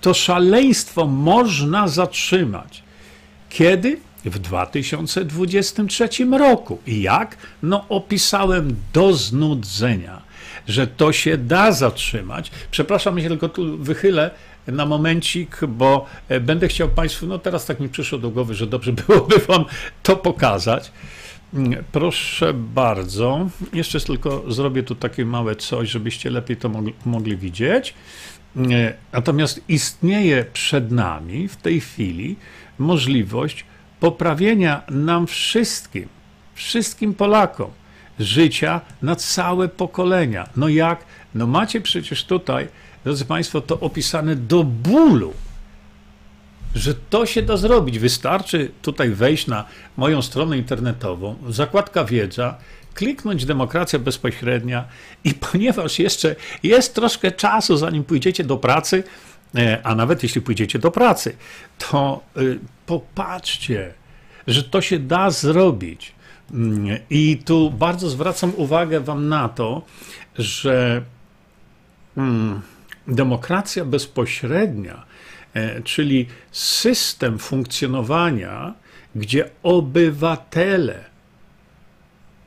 [0.00, 2.82] To szaleństwo można zatrzymać.
[3.48, 4.00] Kiedy?
[4.24, 6.08] W 2023
[6.38, 6.78] roku.
[6.86, 7.36] I jak?
[7.62, 10.22] No, opisałem do znudzenia,
[10.68, 12.50] że to się da zatrzymać.
[12.70, 14.30] Przepraszam, ja się tylko tu wychylę
[14.66, 18.66] na momencik, bo e, będę chciał Państwu, no teraz tak mi przyszło do głowy, że
[18.66, 19.64] dobrze byłoby Wam
[20.02, 20.92] to pokazać.
[21.54, 23.48] Mm, proszę bardzo.
[23.72, 26.70] Jeszcze tylko zrobię tu takie małe coś, żebyście lepiej to
[27.04, 27.94] mogli, widzieć.
[28.56, 32.36] Mm, natomiast istnieje przed nami w tej chwili
[32.78, 33.64] możliwość
[34.00, 36.08] poprawienia nam wszystkim,
[36.54, 37.70] wszystkim Polakom
[38.18, 40.48] życia na całe pokolenia.
[40.56, 41.04] No jak?
[41.34, 42.68] No macie przecież tutaj
[43.04, 45.32] drodzy Państwo, to opisane do bólu,
[46.74, 47.98] że to się da zrobić.
[47.98, 49.64] Wystarczy tutaj wejść na
[49.96, 52.56] moją stronę internetową, zakładka wiedza,
[52.94, 54.84] kliknąć demokracja bezpośrednia
[55.24, 59.04] i ponieważ jeszcze jest troszkę czasu, zanim pójdziecie do pracy,
[59.56, 61.36] e, a nawet jeśli pójdziecie do pracy,
[61.78, 63.94] to y, popatrzcie,
[64.46, 66.12] że to się da zrobić.
[66.50, 69.82] Mm, I tu bardzo zwracam uwagę Wam na to,
[70.38, 71.02] że.
[72.14, 72.60] Hmm,
[73.08, 75.09] demokracja bezpośrednia, e,
[75.84, 78.74] czyli system funkcjonowania,
[79.14, 81.04] gdzie obywatele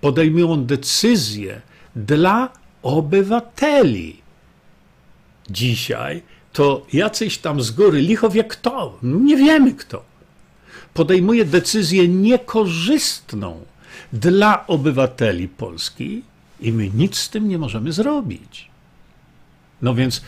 [0.01, 1.61] podejmują decyzje
[1.95, 2.49] dla
[2.81, 4.21] obywateli.
[5.49, 6.21] Dzisiaj
[6.53, 10.03] to jacyś tam z góry, licho wie kto, nie wiemy kto,
[10.93, 13.65] podejmuje decyzję niekorzystną
[14.13, 16.21] dla obywateli Polski
[16.61, 18.69] i my nic z tym nie możemy zrobić.
[19.81, 20.21] No więc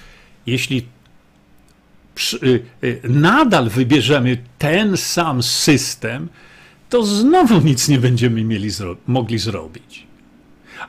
[0.45, 0.85] jeśli
[3.03, 6.29] nadal wybierzemy ten sam system,
[6.89, 10.07] to znowu nic nie będziemy mieli zro mogli zrobić.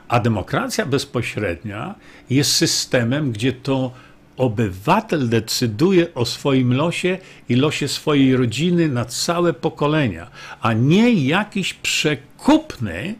[0.07, 1.95] A demokracja bezpośrednia
[2.29, 3.91] jest systemem, gdzie to
[4.37, 7.17] obywatel decyduje o swoim losie
[7.49, 10.27] i losie swojej rodziny na całe pokolenia,
[10.61, 13.15] a nie jakiś przekupny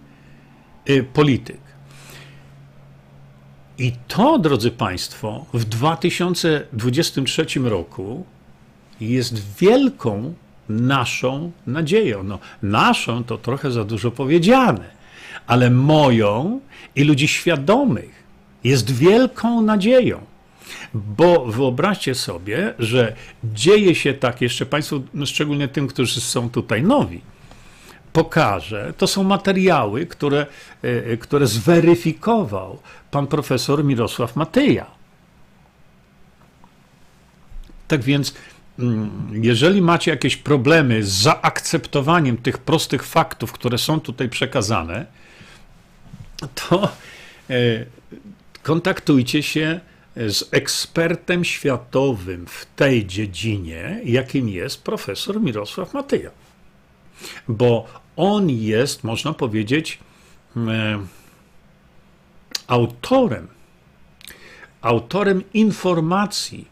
[0.90, 1.67] y, polityk.
[3.80, 8.26] I to, drodzy Państwo, w 2023 roku
[9.02, 10.34] jest wielką
[10.70, 12.24] naszą nadzieją.
[12.24, 14.90] No, naszą to trochę za dużo powiedziane,
[15.48, 16.60] ale moją
[16.96, 18.24] i ludzi świadomych
[18.64, 20.20] jest wielką nadzieją.
[20.94, 26.84] Bo wyobraźcie sobie, że dzieje się tak, jeszcze Państwu, no szczególnie tym, którzy są tutaj
[26.84, 27.22] nowi,
[28.18, 30.46] pokażę, to są materiały, które,
[30.82, 32.80] e, które zweryfikował
[33.12, 34.86] pan profesor Mirosław Matyja.
[37.88, 38.34] Tak więc,
[38.80, 45.06] mm, jeżeli macie jakieś problemy z zaakceptowaniem tych prostych faktów, które są tutaj przekazane,
[46.56, 46.84] to
[47.50, 47.86] e,
[48.64, 49.80] kontaktujcie się
[50.16, 56.32] z ekspertem światowym w tej dziedzinie, jakim jest profesor Mirosław Matyja.
[57.48, 60.00] Bo on jest, można powiedzieć,
[60.58, 61.00] e,
[62.68, 63.48] autorem,
[64.82, 66.68] autorem informacji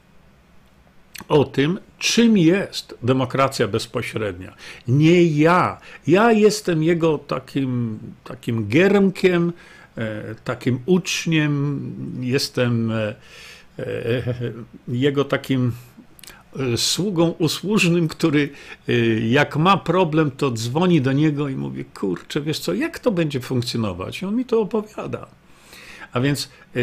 [1.28, 4.54] o tym, czym jest demokracja bezpośrednia.
[4.88, 5.78] Nie ja.
[6.08, 9.54] Ja jestem jego takim, takim giermkiem,
[9.98, 11.82] e, takim uczniem,
[12.22, 13.16] jestem e,
[14.88, 16.05] jego takim E,
[16.78, 18.50] sługą usłużnym, który
[18.90, 23.12] e, jak ma problem, to dzwoni do niego i mówi: Kurczę, wiesz co, jak to
[23.12, 24.22] będzie funkcjonować?
[24.22, 25.28] I on mi to opowiada.
[26.14, 26.80] A więc e,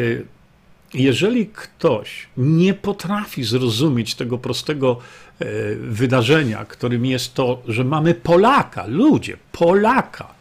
[0.95, 4.99] jeżeli ktoś nie potrafi zrozumieć tego prostego
[5.39, 10.35] e, wydarzenia, którym jest to, że mamy Polaka, ludzie, Polaka,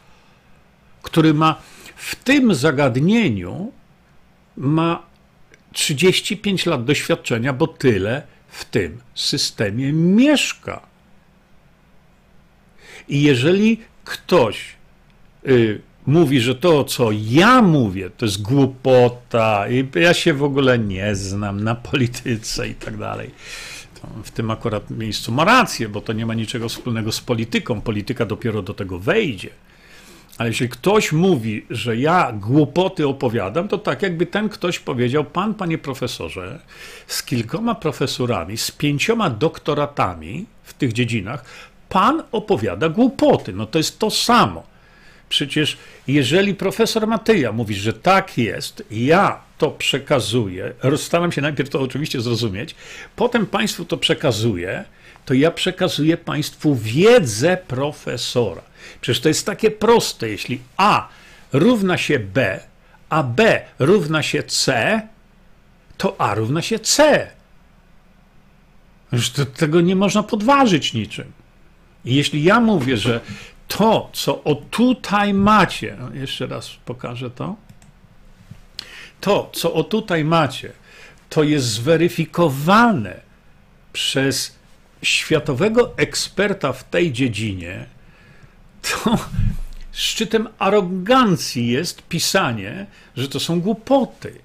[1.02, 1.62] który ma
[1.96, 3.72] w tym zagadnieniu
[4.58, 5.04] ma
[5.74, 10.82] 35 lat doświadczenia, bo tyle w tym systemie mieszka.
[13.10, 14.76] I jeżeli ktoś
[15.48, 20.80] y, mówi, że to, co ja mówię, to jest głupota, i ja się w ogóle
[20.80, 23.32] nie znam na polityce i tak dalej.
[24.24, 27.82] w tym akurat miejscu ma rację, bo to nie ma niczego wspólnego z polityką.
[27.82, 29.50] Polityka dopiero do tego wejdzie.
[30.42, 35.54] Ale jeśli ktoś mówi, że ja głupoty opowiadam, to tak jakby ten ktoś powiedział: Pan,
[35.54, 36.60] panie profesorze,
[37.08, 41.46] z kilkoma profesurami, z pięcioma doktoratami w tych dziedzinach,
[41.90, 43.54] pan opowiada głupoty.
[43.54, 44.64] No to jest to samo.
[45.30, 45.78] Przecież
[46.08, 52.22] jeżeli profesor Matyja mówi, że tak jest, ja to przekazuję, staram się najpierw to oczywiście
[52.22, 52.76] zrozumieć,
[53.16, 54.86] potem Państwu to przekazuję,
[55.26, 58.62] to ja przekazuję Państwu wiedzę profesora.
[59.02, 60.30] Przecież to jest takie proste.
[60.30, 61.08] Jeśli A
[61.54, 62.60] równa się B,
[63.10, 65.02] a B równa się C,
[65.98, 67.28] to A równa się C.
[69.12, 71.32] Już tego nie można podważyć niczym.
[72.06, 73.22] I jeśli ja mówię, że
[73.68, 77.56] to, co o tutaj macie, no jeszcze raz pokażę to.
[79.22, 80.72] To, co o tutaj macie,
[81.30, 83.22] to jest zweryfikowane
[83.94, 84.56] przez
[85.02, 87.86] światowego eksperta w tej dziedzinie,
[88.82, 89.18] to
[89.92, 92.86] szczytem arogancji jest pisanie,
[93.16, 94.40] że to są głupoty.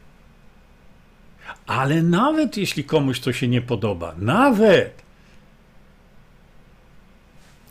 [1.66, 5.02] Ale nawet jeśli komuś to się nie podoba, nawet,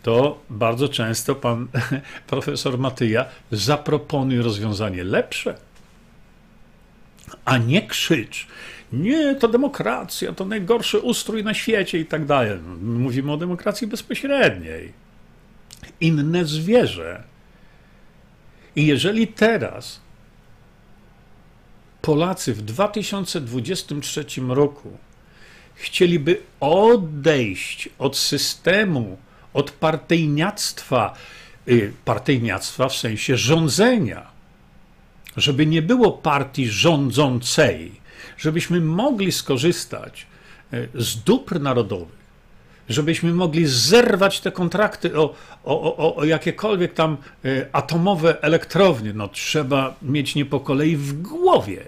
[0.04, 1.68] to bardzo często pan
[2.28, 5.58] profesor Matyja zaproponuje rozwiązanie lepsze,
[7.46, 8.48] a nie krzycz.
[8.94, 12.60] Nie, to demokracja, to najgorszy ustrój na świecie i tak dalej.
[12.82, 14.94] Mówimy o demokracji bezpośredniej.
[16.02, 17.24] Inne zwierzę.
[18.76, 20.00] I jeżeli teraz
[22.02, 24.98] Polacy w 2023 roku
[25.76, 29.18] chcieliby odejść od systemu
[29.54, 31.14] od partyjniactwa,
[31.68, 34.28] y, partyjniactwa w sensie rządzenia,
[35.38, 37.92] żeby nie było partii rządzącej,
[38.38, 40.28] żebyśmy mogli skorzystać
[40.74, 42.26] y, z dóbr narodowych,
[42.90, 49.14] żebyśmy mogli zerwać te kontrakty o, o, o, o jakiekolwiek tam y, atomowe elektrownie.
[49.14, 51.86] No, trzeba mieć nie po kolei w głowie,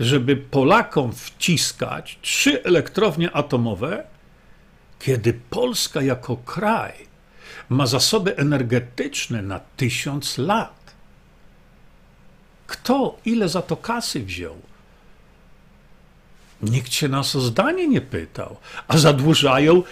[0.00, 4.04] żeby Polakom wciskać trzy elektrownie atomowe,
[4.98, 7.08] kiedy Polska jako kraj
[7.68, 10.77] ma zasoby energetyczne na tysiąc lat.
[12.68, 14.56] Kto ile za to kasy wziął?
[16.62, 18.56] Nikt się nas o zdanie nie pytał,
[18.88, 19.82] a zadłużają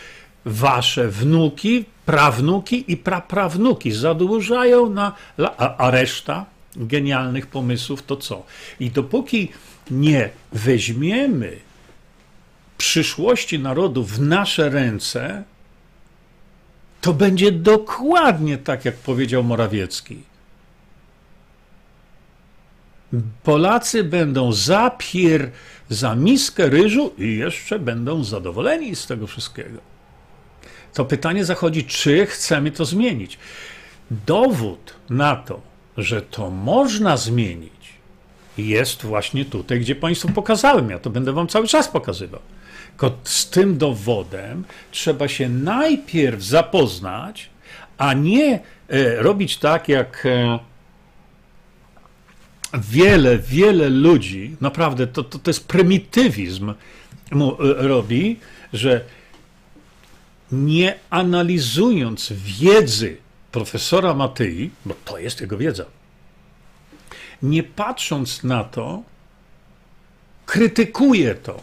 [0.44, 3.92] wasze wnuki, prawnuki i praprawnuki.
[3.92, 5.12] Zadłużają na.
[5.56, 8.42] A, reszta genialnych pomysłów to co?
[8.80, 9.48] I dopóki
[9.90, 11.56] nie weźmiemy
[12.78, 15.44] przyszłości narodu w nasze ręce,
[17.00, 20.22] to będzie dokładnie tak, jak powiedział Morawiecki.
[23.42, 25.50] Polacy będą za pier,
[25.88, 29.78] za miskę ryżu i jeszcze będą zadowoleni z tego wszystkiego.
[30.94, 33.38] To pytanie zachodzi, czy chcemy to zmienić.
[34.26, 35.60] Dowód na to,
[35.96, 37.72] że to można zmienić,
[38.58, 40.90] jest właśnie tutaj, gdzie Państwu pokazałem.
[40.90, 42.40] Ja to będę Wam cały czas pokazywał.
[42.88, 47.50] Tylko z tym dowodem trzeba się najpierw zapoznać,
[47.98, 50.58] a nie e, robić tak, jak e,
[52.74, 56.74] wiele, wiele ludzi, naprawdę to, to, to jest prymitywizm,
[57.30, 58.40] mu e, robi,
[58.72, 59.04] że
[60.52, 63.16] nie analizując wiedzy
[63.52, 65.84] profesora Matyi, bo to jest jego wiedza,
[67.42, 69.02] nie patrząc na to,
[70.46, 71.62] krytykuje to.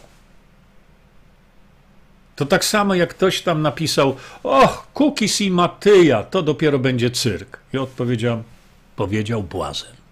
[2.36, 7.58] To tak samo jak ktoś tam napisał, och, Kukis i Matyja, to dopiero będzie cyrk.
[7.72, 8.42] I odpowiedział,
[8.96, 10.03] powiedział błazen.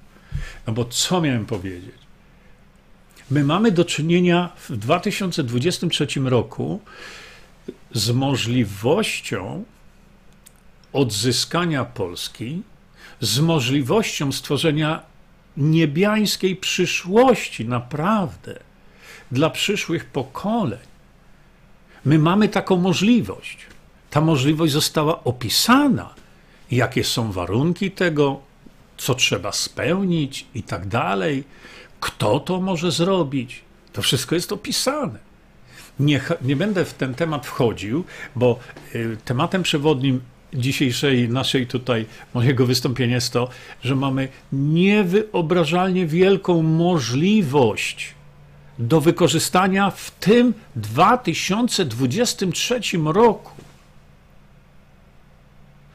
[0.66, 1.94] No bo co miałem powiedzieć?
[3.30, 6.80] My mamy do czynienia w 2023 roku
[7.92, 9.64] z możliwością
[10.92, 12.62] odzyskania Polski,
[13.20, 15.02] z możliwością stworzenia
[15.56, 18.60] niebiańskiej przyszłości, naprawdę,
[19.32, 20.80] dla przyszłych pokoleń.
[22.04, 23.58] My mamy taką możliwość.
[24.10, 26.14] Ta możliwość została opisana,
[26.70, 28.40] jakie są warunki tego,
[29.02, 31.44] co trzeba spełnić i tak dalej.
[32.00, 33.60] Kto to może zrobić?
[33.92, 35.18] To wszystko jest opisane.
[36.00, 38.04] Nie, nie będę w ten temat wchodził,
[38.36, 38.58] bo
[38.94, 40.20] y, tematem przewodnim
[40.54, 43.48] dzisiejszej naszej tutaj mojego wystąpienia jest to,
[43.82, 48.14] że mamy niewyobrażalnie wielką możliwość
[48.78, 53.52] do wykorzystania w tym 2023 roku.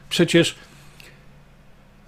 [0.09, 0.55] Przecież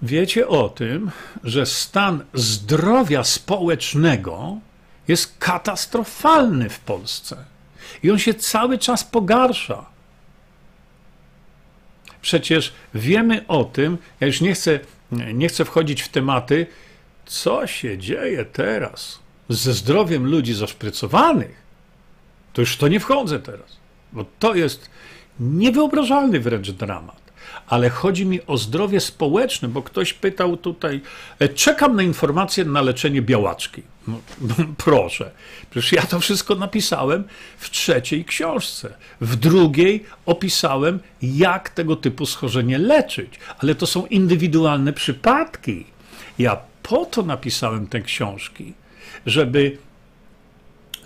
[0.02, 1.10] wiecie o tym,
[1.44, 4.58] że stan zdrowia społecznego
[5.08, 7.44] jest katastrofalny w Polsce
[8.02, 9.86] i on się cały czas pogarsza.
[12.22, 14.80] Przecież wiemy o tym, ja już nie chcę,
[15.34, 16.66] nie chcę wchodzić w tematy,
[17.26, 21.62] co się dzieje teraz ze zdrowiem ludzi zaszprycowanych.
[22.52, 23.76] To już to nie wchodzę teraz,
[24.12, 24.90] bo to jest
[25.40, 27.29] niewyobrażalny wręcz dramat.
[27.70, 31.00] Ale chodzi mi o zdrowie społeczne, bo ktoś pytał tutaj,
[31.38, 33.82] e, czekam na informację na leczenie białaczki.
[34.08, 35.30] No, no, proszę,
[35.70, 37.24] przecież ja to wszystko napisałem
[37.58, 38.94] w trzeciej książce.
[39.20, 45.86] W drugiej opisałem, jak tego typu schorzenie leczyć, ale to są indywidualne przypadki.
[46.38, 48.74] Ja po to napisałem te książki,
[49.26, 49.78] żeby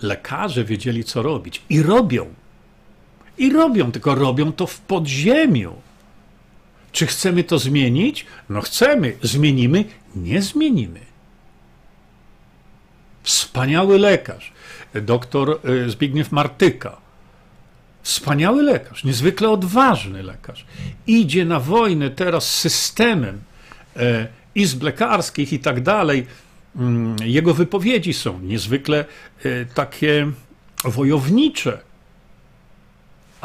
[0.01, 1.61] lekarze wiedzieli, co robić.
[1.69, 2.33] I robią.
[3.37, 5.84] I robią, tylko robią to w podziemiu.
[6.95, 8.25] Czy chcemy to zmienić?
[8.49, 9.17] No chcemy.
[9.21, 9.85] Zmienimy?
[10.15, 10.99] Nie zmienimy.
[13.23, 14.53] Wspaniały lekarz,
[14.93, 16.97] doktor e, Zbigniew Martyka.
[18.03, 20.65] Wspaniały lekarz, niezwykle odważny lekarz.
[21.07, 23.41] Idzie na wojnę teraz z systemem
[23.95, 26.27] e, izb lekarskich i tak dalej.
[26.75, 29.05] Mm, jego wypowiedzi są niezwykle
[29.43, 30.31] e, takie
[30.83, 31.77] wojownicze.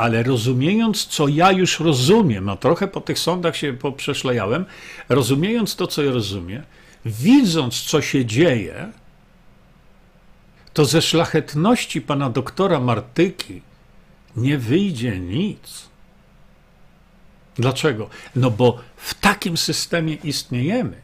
[0.01, 4.65] Ale rozumiejąc, co ja już rozumiem, no trochę po tych sądach się poprzeszlejałem,
[5.09, 6.63] rozumiejąc to, co ja rozumiem,
[7.05, 8.93] widząc, co się dzieje,
[10.73, 13.63] to ze szlachetności pana doktora Martyki
[14.37, 15.89] nie wyjdzie nic.
[17.57, 18.11] Dlaczego?
[18.37, 20.97] No bo w takim systemie istniejemy.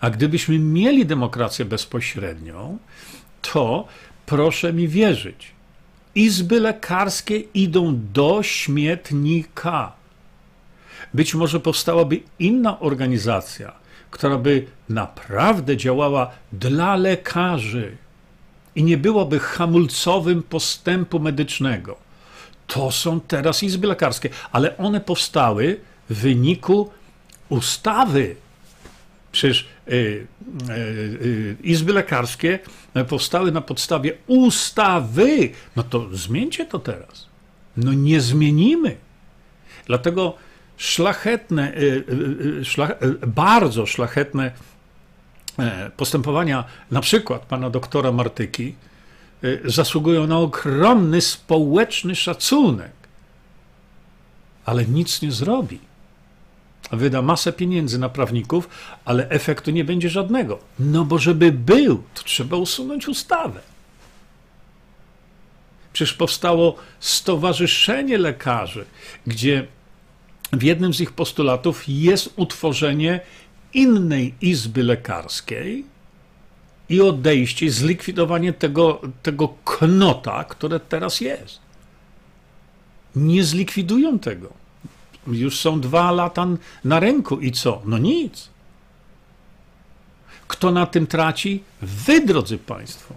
[0.00, 2.78] A gdybyśmy mieli demokrację bezpośrednią,
[3.42, 3.88] to
[4.26, 5.52] proszę mi wierzyć,
[6.14, 9.92] izby lekarskie idą do śmietnika.
[11.14, 13.72] Być może powstałaby inna organizacja,
[14.10, 17.96] która by naprawdę działała dla lekarzy
[18.74, 21.96] i nie byłoby hamulcowym postępu medycznego.
[22.66, 26.90] To są teraz izby lekarskie, ale one powstały w wyniku
[27.48, 28.36] ustawy.
[29.32, 29.68] Przecież
[31.62, 32.58] izby lekarskie
[33.08, 35.50] powstały na podstawie ustawy.
[35.76, 37.26] No to zmieńcie to teraz.
[37.76, 38.96] No nie zmienimy.
[39.86, 40.34] Dlatego
[40.76, 42.92] szlachetne, y, y, y, szlach,
[43.26, 44.50] bardzo szlachetne
[45.58, 48.74] e, postępowania, na przykład pana doktora Martyki,
[49.64, 52.92] zasługują na ogromny społeczny szacunek,
[54.64, 55.78] ale nic nie zrobi.
[56.92, 58.68] Wyda masę pieniędzy na prawników,
[59.04, 60.58] ale efektu nie będzie żadnego.
[60.78, 63.60] No bo żeby był, to trzeba usunąć ustawę.
[65.92, 68.84] Przecież powstało Stowarzyszenie Lekarzy,
[69.26, 69.66] gdzie
[70.52, 73.20] w jednym z ich postulatów jest utworzenie
[73.74, 75.84] innej izby lekarskiej
[76.88, 81.58] i odejście, zlikwidowanie tego, tego knota, które teraz jest.
[83.16, 84.65] Nie zlikwidują tego.
[85.26, 86.46] Już są dwa lata
[86.84, 87.82] na rynku i co?
[87.84, 88.48] No nic.
[90.48, 91.62] Kto na tym traci?
[91.82, 93.14] Wy, drodzy Państwo.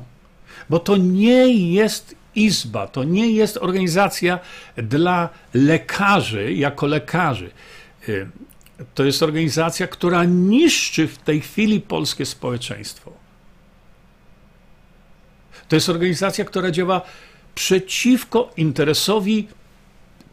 [0.70, 4.39] Bo to nie jest izba, to nie jest organizacja
[4.78, 7.51] dla lekarzy jako lekarzy.
[8.10, 8.30] Y,
[8.95, 13.14] to jest organizacja, która niszczy w tej chwili polskie społeczeństwo.
[15.68, 17.01] To jest organizacja, która działa
[17.55, 19.47] przeciwko interesowi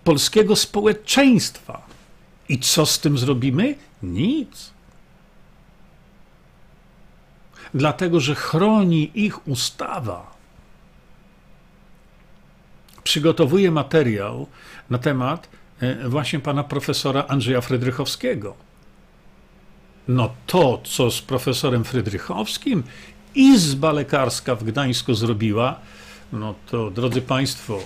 [0.06, 1.86] polskiego społeczeństwa.
[2.48, 3.74] I co z tym zrobimy?
[4.02, 4.70] Nic.
[7.74, 10.36] Dlatego, że chroni ich ustawa
[13.02, 14.46] przygotowuję materiał
[14.90, 15.48] na temat
[15.80, 18.54] e, właśnie pana profesora Andrzeja Frydrychowskiego.
[20.08, 22.82] No to, co z profesorem Frydrychowskim
[23.34, 25.78] Izba Lekarska w Gdańsku zrobiła,
[26.32, 27.80] no to drodzy Państwo,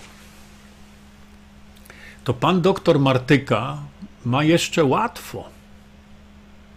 [2.30, 3.78] to pan doktor Martyka
[4.24, 5.44] ma jeszcze łatwo,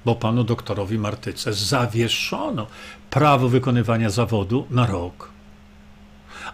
[0.05, 2.67] bo panu doktorowi Martyce zawieszono
[3.09, 5.29] prawo wykonywania zawodu na rok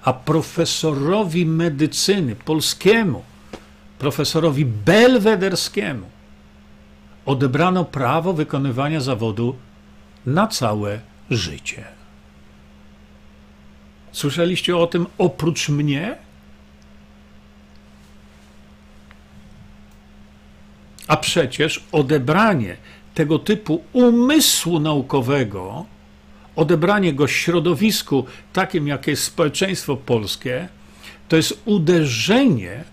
[0.04, 3.24] a profesorowi medycyny polskiemu,
[4.00, 6.08] profesorowi belwederskiemu,
[7.26, 9.56] odebrano prawo wykonywania zawodu
[10.26, 11.84] na całe życie.
[14.12, 16.29] Słyszeliście o tym oprócz mnie?
[21.10, 22.78] A przecież odebranie
[23.14, 25.86] tego typu umysłu naukowego,
[26.56, 30.68] odebranie go środowisku takim, jakie jest społeczeństwo polskie,
[31.28, 32.84] to jest uderzenie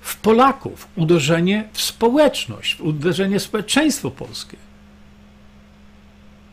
[0.00, 4.56] w Polaków, uderzenie w społeczność, uderzenie w społeczeństwo polskie.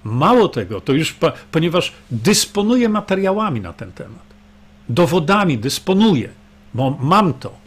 [0.03, 1.15] Mało tego, to już
[1.51, 4.25] ponieważ dysponuję materiałami na ten temat,
[4.89, 6.29] dowodami dysponuję,
[6.73, 7.60] bo mam to.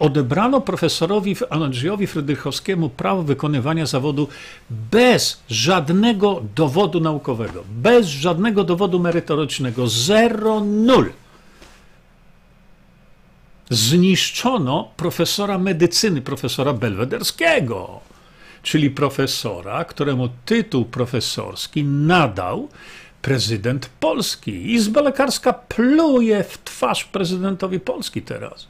[0.00, 4.28] Odebrano profesorowi Andrzejowi Frydrychowskiemu prawo wykonywania zawodu
[4.70, 11.12] bez żadnego dowodu naukowego, bez żadnego dowodu merytorycznego, zero, nul
[13.70, 18.00] zniszczono profesora medycyny, profesora Belwederskiego,
[18.62, 22.68] czyli profesora, któremu tytuł profesorski nadał
[23.22, 24.72] prezydent Polski.
[24.72, 28.66] Izba lekarska pluje w twarz prezydentowi Polski teraz.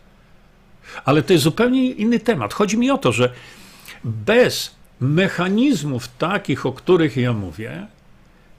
[1.05, 2.55] Ale to jest zupełnie inny temat.
[2.55, 3.33] Chodzi mi o to, że
[4.05, 7.87] bez mechanizmów takich, o których ja mówię,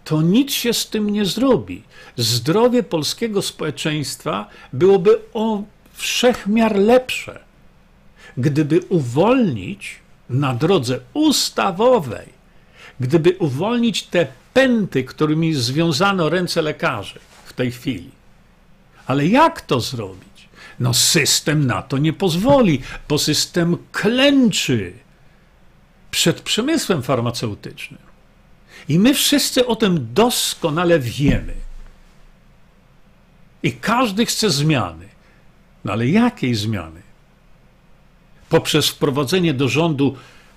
[0.04, 1.84] to nic się z tym nie zrobi.
[2.18, 5.64] Zdrowie polskiego społeczeństwa byłoby o
[5.94, 7.40] wszechmiar lepsze,
[8.38, 12.28] gdyby uwolnić na drodze ustawowej,
[13.00, 18.10] gdyby uwolnić te pęty, którymi związano ręce lekarzy w tej chwili.
[19.08, 20.31] Ale jak to zrobić?
[20.82, 24.94] No, system na to nie pozwoli, bo system klęczy
[26.12, 28.00] przed przemysłem farmaceutycznym.
[28.90, 31.54] I my wszyscy o tym doskonale wiemy.
[33.64, 35.10] I każdy chce zmiany.
[35.86, 37.02] No ale jakiej zmiany?
[38.50, 40.16] Poprzez wprowadzenie do rządu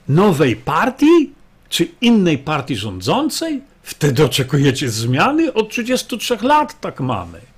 [0.08, 1.32] nowej partii,
[1.68, 3.62] czy innej partii rządzącej?
[3.82, 5.52] Wtedy oczekujecie zmiany?
[5.52, 7.53] Od 33 lat tak mamy.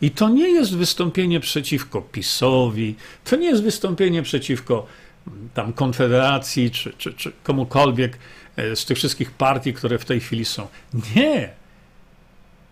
[0.00, 2.94] I to nie jest wystąpienie przeciwko PiSowi,
[3.24, 4.86] to nie jest wystąpienie przeciwko
[5.26, 8.18] mm, tam Konfederacji, czy, czy, czy komukolwiek
[8.56, 10.68] e, z tych wszystkich partii, które w tej chwili są.
[11.16, 11.50] Nie.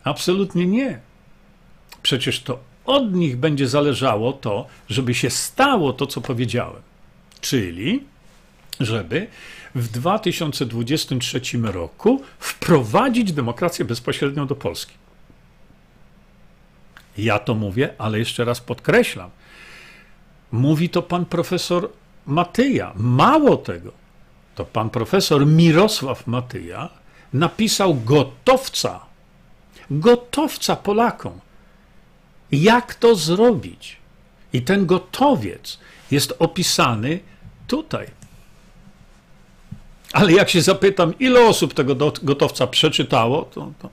[0.04, 1.00] Absolutnie nie.
[2.02, 6.82] Przecież to od nich będzie zależało to, żeby się stało to, co powiedziałem.
[7.40, 8.02] Czyli,
[8.80, 9.26] żeby
[9.74, 14.94] w 2023 roku wprowadzić demokrację bezpośrednią do Polski.
[17.18, 19.30] Ja to mówię, ale jeszcze raz podkreślam.
[20.52, 21.90] Mówi to pan profesor
[22.26, 22.92] Matyja.
[22.96, 23.92] Mało tego,
[24.54, 26.88] to pan profesor Mirosław Matyja
[27.32, 29.00] napisał gotowca,
[29.90, 31.40] gotowca Polakom
[32.52, 33.96] jak to zrobić?
[34.52, 35.78] I ten gotowiec
[36.10, 37.20] jest opisany
[37.66, 38.06] tutaj.
[40.12, 43.90] Ale jak się zapytam, ile osób tego gotowca przeczytało, to, to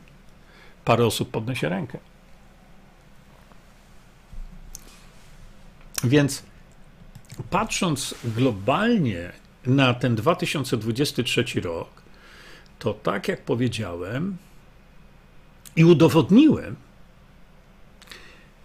[0.85, 1.97] parę osób podniesie rękę.
[6.03, 6.43] Więc
[7.49, 9.31] patrząc globalnie
[9.65, 12.01] na ten 2023 rok,
[12.79, 14.37] to tak jak powiedziałem
[15.75, 16.75] i udowodniłem,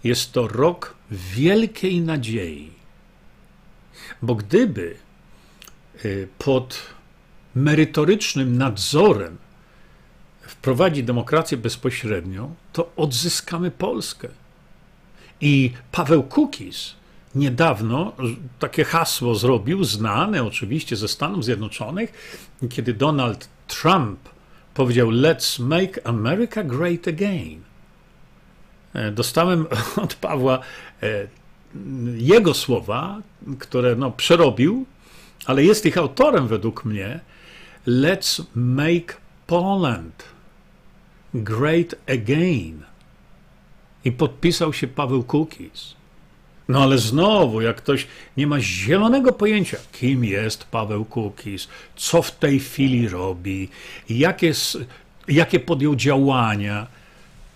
[0.03, 2.71] jest to rok wielkiej nadziei.
[4.21, 4.95] Bo gdyby
[6.05, 6.81] y, pod
[7.55, 9.37] merytorycznym nadzorem
[10.41, 14.27] wprowadzi demokrację bezpośrednią, to odzyskamy Polskę.
[15.41, 16.98] I Paweł Kukis
[17.39, 18.13] niedawno
[18.59, 22.13] takie hasło zrobił, znane oczywiście ze Stanów Zjednoczonych,
[22.69, 24.19] kiedy Donald Trump
[24.73, 27.61] powiedział: Let's make America great again.
[28.93, 29.65] E, dostałem
[30.03, 30.59] od Pawła
[31.03, 31.27] e,
[32.15, 33.21] jego słowa,
[33.59, 34.85] które no, przerobił,
[35.45, 37.19] ale jest ich autorem według mnie.
[37.87, 39.17] Let's make
[39.47, 40.23] Poland
[41.33, 42.83] great again.
[44.05, 45.98] I podpisał się Paweł Kukiz.
[46.69, 48.07] No ale znowu, jak ktoś
[48.37, 53.69] nie ma zielonego pojęcia, kim jest Paweł Kukiz, co w tej chwili robi,
[54.09, 54.53] jakie,
[55.27, 56.87] jakie podjął działania,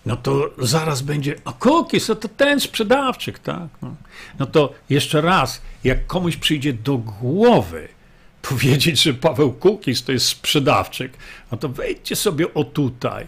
[0.06, 3.68] no to zaraz będzie, a Kukis, to ten sprzedawczyk, tak?
[3.82, 3.94] No.
[4.38, 7.88] no to jeszcze raz, jak komuś przyjdzie do głowy
[8.42, 11.12] powiedzieć, że Paweł Kukis to jest sprzedawczyk,
[11.52, 13.26] no to wejdźcie sobie o tutaj.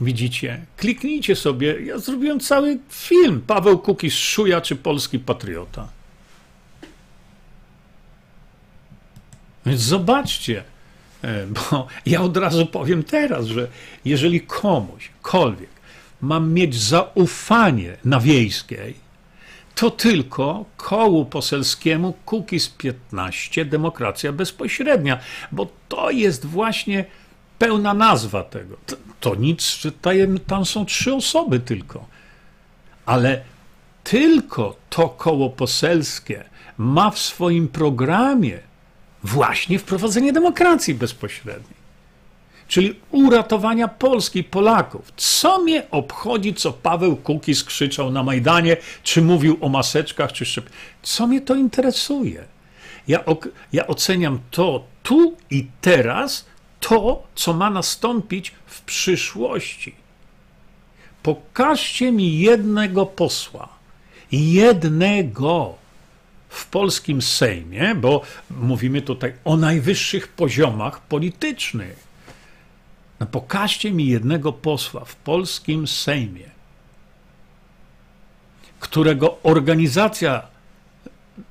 [0.00, 0.66] Widzicie?
[0.76, 1.80] Kliknijcie sobie.
[1.80, 3.42] Ja zrobiłem cały film.
[3.46, 5.88] Paweł Kukis, szuja czy polski patriota.
[9.66, 10.64] Więc zobaczcie,
[11.22, 13.68] e, bo ja od razu powiem teraz, że
[14.04, 15.70] jeżeli komuś, kolwiek
[16.20, 18.94] mam mieć zaufanie na wiejskiej,
[19.74, 25.18] to tylko kołu poselskiemu Kukiz 15 Demokracja Bezpośrednia,
[25.52, 27.04] bo to jest właśnie
[27.58, 28.76] pełna nazwa tego.
[28.86, 29.92] To, to nic, że
[30.46, 32.06] tam są trzy osoby tylko.
[33.06, 33.42] Ale
[34.04, 36.44] tylko to koło poselskie
[36.78, 38.58] ma w swoim programie
[39.22, 41.84] właśnie wprowadzenie demokracji bezpośredniej
[42.68, 45.12] czyli uratowania Polski Polaków.
[45.16, 50.70] Co mnie obchodzi, co Paweł Kukiz krzyczał na Majdanie, czy mówił o maseczkach, czy szyb.
[51.02, 52.44] Co mnie to interesuje?
[53.08, 53.24] Ja,
[53.72, 56.46] ja oceniam to tu i teraz,
[56.88, 59.94] to, co ma nastąpić w przyszłości.
[61.22, 63.68] Pokażcie mi jednego posła,
[64.32, 65.74] jednego
[66.48, 72.04] w polskim Sejmie, bo mówimy tutaj o najwyższych poziomach politycznych
[73.20, 76.50] no pokażcie mi jednego posła w polskim Sejmie,
[78.80, 80.42] którego organizacja,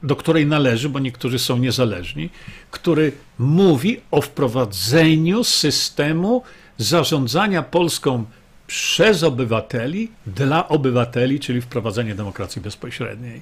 [0.03, 2.29] do której należy, bo niektórzy są niezależni,
[2.71, 6.43] który mówi o wprowadzeniu systemu
[6.77, 8.25] zarządzania Polską
[8.67, 13.41] przez obywateli, dla obywateli, czyli wprowadzenie demokracji bezpośredniej.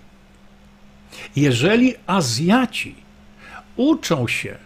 [1.36, 2.96] Jeżeli Azjaci
[3.76, 4.58] uczą się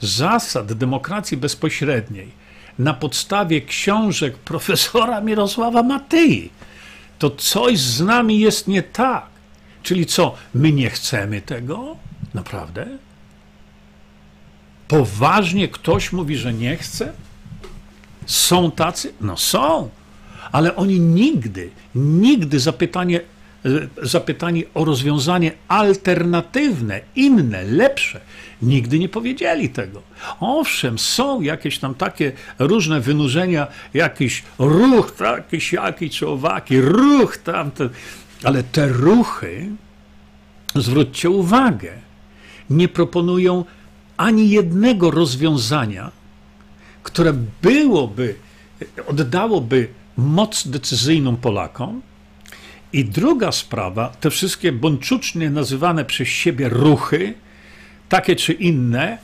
[0.00, 2.30] zasad demokracji bezpośredniej
[2.78, 6.50] na podstawie książek profesora Mirosława Matyi.
[7.18, 9.26] To coś z nami jest nie tak.
[9.82, 11.96] Czyli co, my nie chcemy tego?
[12.34, 12.86] Naprawdę?
[14.88, 17.12] Poważnie ktoś mówi, że nie chce?
[18.26, 19.12] Są tacy?
[19.20, 19.88] No są,
[20.52, 23.20] ale oni nigdy, nigdy zapytanie,
[24.02, 28.20] zapytani o rozwiązanie alternatywne, inne, lepsze,
[28.62, 30.02] Nigdy nie powiedzieli tego.
[30.40, 37.90] Owszem, są jakieś tam takie różne wynurzenia, jakiś ruch, taki, siaki czy owaki, ruch tamten,
[38.44, 39.68] ale te ruchy,
[40.74, 41.92] zwróćcie uwagę,
[42.70, 43.64] nie proponują
[44.16, 46.10] ani jednego rozwiązania,
[47.02, 47.32] które
[47.62, 48.34] byłoby,
[49.06, 52.02] oddałoby moc decyzyjną Polakom.
[52.92, 57.34] I druga sprawa, te wszystkie bączucznie nazywane przez siebie ruchy,
[58.08, 59.18] takie czy inne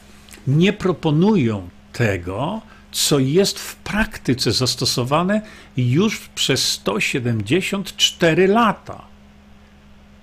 [0.46, 2.62] nie proponują tego,
[2.96, 5.40] co jest w praktyce zastosowane
[5.76, 9.04] już przez 174 lata.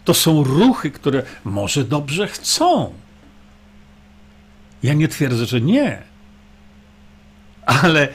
[0.05, 2.93] To są ruchy, które może dobrze chcą.
[4.83, 6.01] Ja nie twierdzę, że nie.
[7.65, 8.07] Ale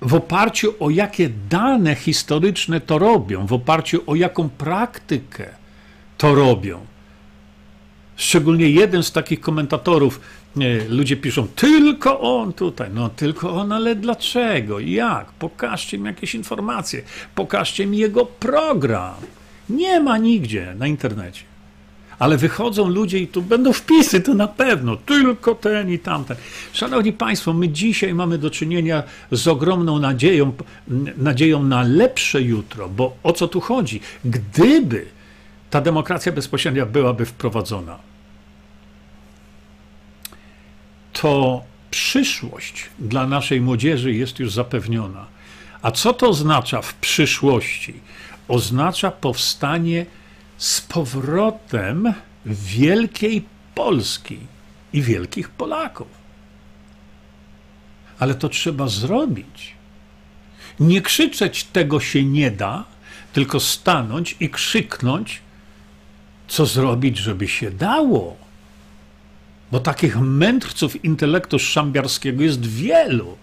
[0.00, 5.48] w oparciu o jakie dane historyczne to robią, w oparciu o jaką praktykę
[6.18, 6.86] to robią.
[8.16, 10.20] Szczególnie jeden z takich komentatorów,
[10.88, 12.90] ludzie piszą, tylko on tutaj.
[12.94, 14.80] No tylko on, ale dlaczego?
[14.80, 15.32] Jak?
[15.32, 17.02] Pokażcie mi jakieś informacje.
[17.34, 19.14] Pokażcie mi jego program.
[19.70, 21.42] Nie ma nigdzie na internecie.
[22.18, 26.36] Ale wychodzą ludzie i tu będą wpisy, to na pewno, tylko ten i tamten.
[26.72, 30.52] Szanowni Państwo, my dzisiaj mamy do czynienia z ogromną nadzieją,
[31.16, 34.00] nadzieją na lepsze jutro, bo o co tu chodzi?
[34.24, 35.06] Gdyby
[35.70, 37.98] ta demokracja bezpośrednia byłaby wprowadzona,
[41.12, 45.26] to przyszłość dla naszej młodzieży jest już zapewniona.
[45.82, 47.94] A co to oznacza w przyszłości?
[48.48, 50.06] Oznacza powstanie
[50.58, 52.14] z powrotem
[52.46, 53.44] wielkiej
[53.74, 54.38] Polski
[54.92, 56.08] i wielkich Polaków.
[58.18, 59.74] Ale to trzeba zrobić.
[60.80, 62.84] Nie krzyczeć tego się nie da,
[63.32, 65.40] tylko stanąć i krzyknąć,
[66.48, 68.36] co zrobić, żeby się dało.
[69.72, 73.36] Bo takich mędrców intelektu szambiarskiego jest wielu.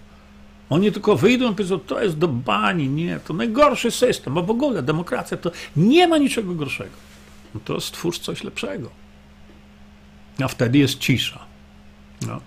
[0.70, 4.50] Oni tylko wyjdą i powiedzą, to jest do bani, nie, to najgorszy system, a w
[4.50, 6.96] ogóle demokracja to nie ma niczego gorszego.
[7.54, 8.90] No to stwórz coś lepszego.
[10.44, 11.44] A wtedy jest cisza.
[12.26, 12.40] No.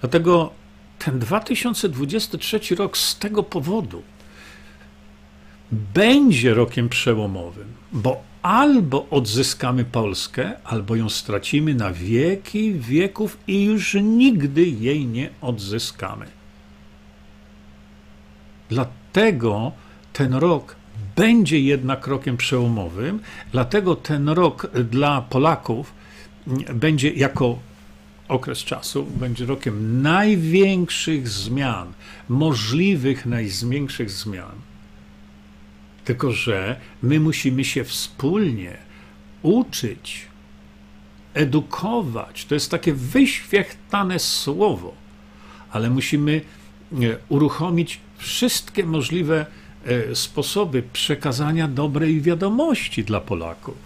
[0.00, 0.50] Dlatego
[0.98, 4.02] ten 2023 rok z tego powodu
[5.70, 13.94] będzie rokiem przełomowym, bo albo odzyskamy Polskę, albo ją stracimy na wieki wieków i już
[14.02, 16.26] nigdy jej nie odzyskamy.
[18.68, 19.72] Dlatego
[20.12, 20.76] ten rok
[21.16, 23.20] będzie jednak rokiem przełomowym,
[23.52, 25.92] dlatego ten rok dla Polaków
[26.74, 27.58] będzie jako
[28.28, 31.92] okres czasu, będzie rokiem największych zmian,
[32.28, 34.75] możliwych największych zmian.
[36.06, 38.76] Tylko, że my musimy się wspólnie
[39.42, 40.26] uczyć,
[41.34, 42.44] edukować.
[42.44, 44.94] To jest takie wyświechtane słowo,
[45.70, 46.40] ale musimy
[46.92, 46.96] e,
[47.28, 49.46] uruchomić wszystkie możliwe
[49.84, 53.76] e, sposoby przekazania dobrej wiadomości dla Polaków.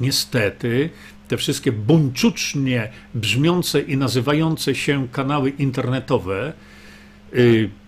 [0.00, 0.90] Niestety,
[1.28, 6.52] te wszystkie buńczucznie brzmiące i nazywające się kanały internetowe,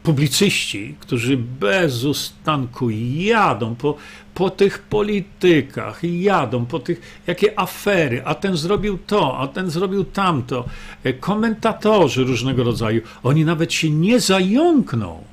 [0.03, 3.97] publicyści, którzy bez ustanku jadą po,
[4.35, 10.05] po tych politykach, jadą po tych, jakie afery, a ten zrobił to, a ten zrobił
[10.05, 10.65] tamto.
[11.05, 15.25] E, komentatorzy różnego rodzaju, oni nawet się nie zająkną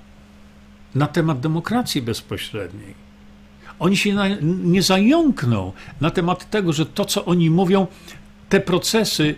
[0.96, 2.94] na temat demokracji bezpośredniej.
[3.80, 4.28] Oni się na,
[4.64, 7.88] nie zająkną na temat tego, że to, co oni mówią,
[8.50, 9.36] te procesy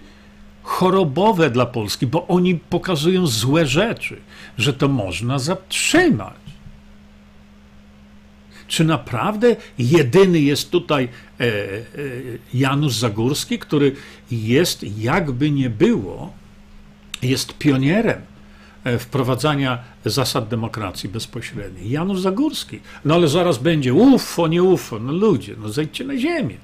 [0.65, 4.21] chorobowe dla Polski, bo oni pokazują złe rzeczy,
[4.57, 6.33] że to można zatrzymać.
[8.67, 11.03] Czy naprawdę jedyny jest tutaj
[11.39, 11.49] e, e,
[12.53, 13.95] Janusz Zagórski, który
[14.31, 16.33] jest, jakby nie było,
[17.21, 18.21] jest pionierem
[18.83, 21.89] e, wprowadzania zasad demokracji bezpośredniej.
[21.89, 22.79] Janusz Zagórski.
[23.05, 24.99] No ale zaraz będzie UFO, nie UFO.
[24.99, 26.57] No ludzie, no zejdźcie na ziemię.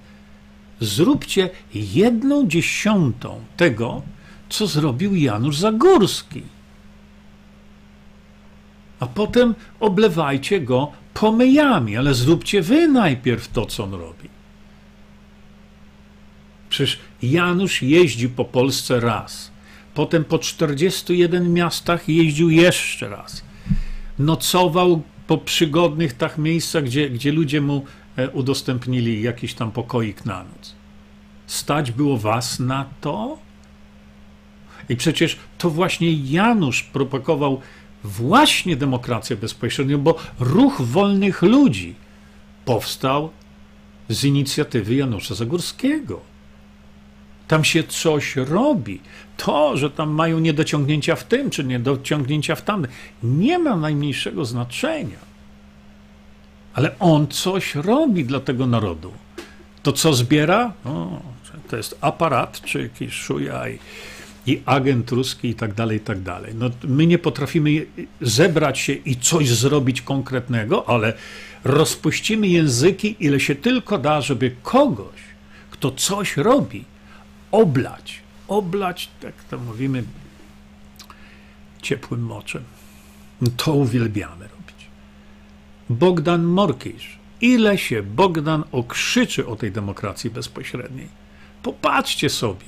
[0.81, 4.01] Zróbcie jedną dziesiątą tego,
[4.49, 6.41] co zrobił Janusz Zagórski.
[8.99, 14.29] A potem oblewajcie go pomyjami, ale zróbcie wy najpierw to, co on robi.
[16.69, 19.51] Przecież Janusz jeździł po Polsce raz,
[19.93, 23.43] potem po 41 miastach jeździł jeszcze raz.
[24.19, 27.85] Nocował po przygodnych tak miejscach, gdzie, gdzie ludzie mu
[28.33, 30.75] udostępnili jakiś tam pokoik na noc.
[31.47, 33.37] Stać było was na to?
[34.89, 37.61] I przecież to właśnie Janusz propagował
[38.03, 41.95] właśnie demokrację bezpośrednią, bo ruch wolnych ludzi
[42.65, 43.29] powstał
[44.09, 46.19] z inicjatywy Janusza Zagórskiego.
[47.47, 48.99] Tam się coś robi.
[49.37, 52.91] To, że tam mają niedociągnięcia w tym, czy niedociągnięcia w tamtym,
[53.23, 55.30] nie ma najmniejszego znaczenia.
[56.73, 59.11] Ale on coś robi dla tego narodu.
[59.83, 60.73] To co zbiera?
[60.85, 61.21] O,
[61.69, 63.79] to jest aparat, czy jakiś szujaj
[64.45, 66.53] i agent ruski i tak dalej, i tak dalej.
[66.55, 67.85] No, my nie potrafimy
[68.21, 71.13] zebrać się i coś zrobić konkretnego, ale
[71.63, 75.19] rozpuścimy języki, ile się tylko da, żeby kogoś,
[75.71, 76.85] kto coś robi,
[77.51, 78.19] oblać.
[78.47, 80.03] Oblać, tak to mówimy,
[81.81, 82.63] ciepłym moczem.
[83.57, 84.50] To uwielbiamy.
[85.91, 87.19] Bogdan Morkisz.
[87.41, 91.07] Ile się Bogdan okrzyczy o tej demokracji bezpośredniej.
[91.63, 92.65] Popatrzcie sobie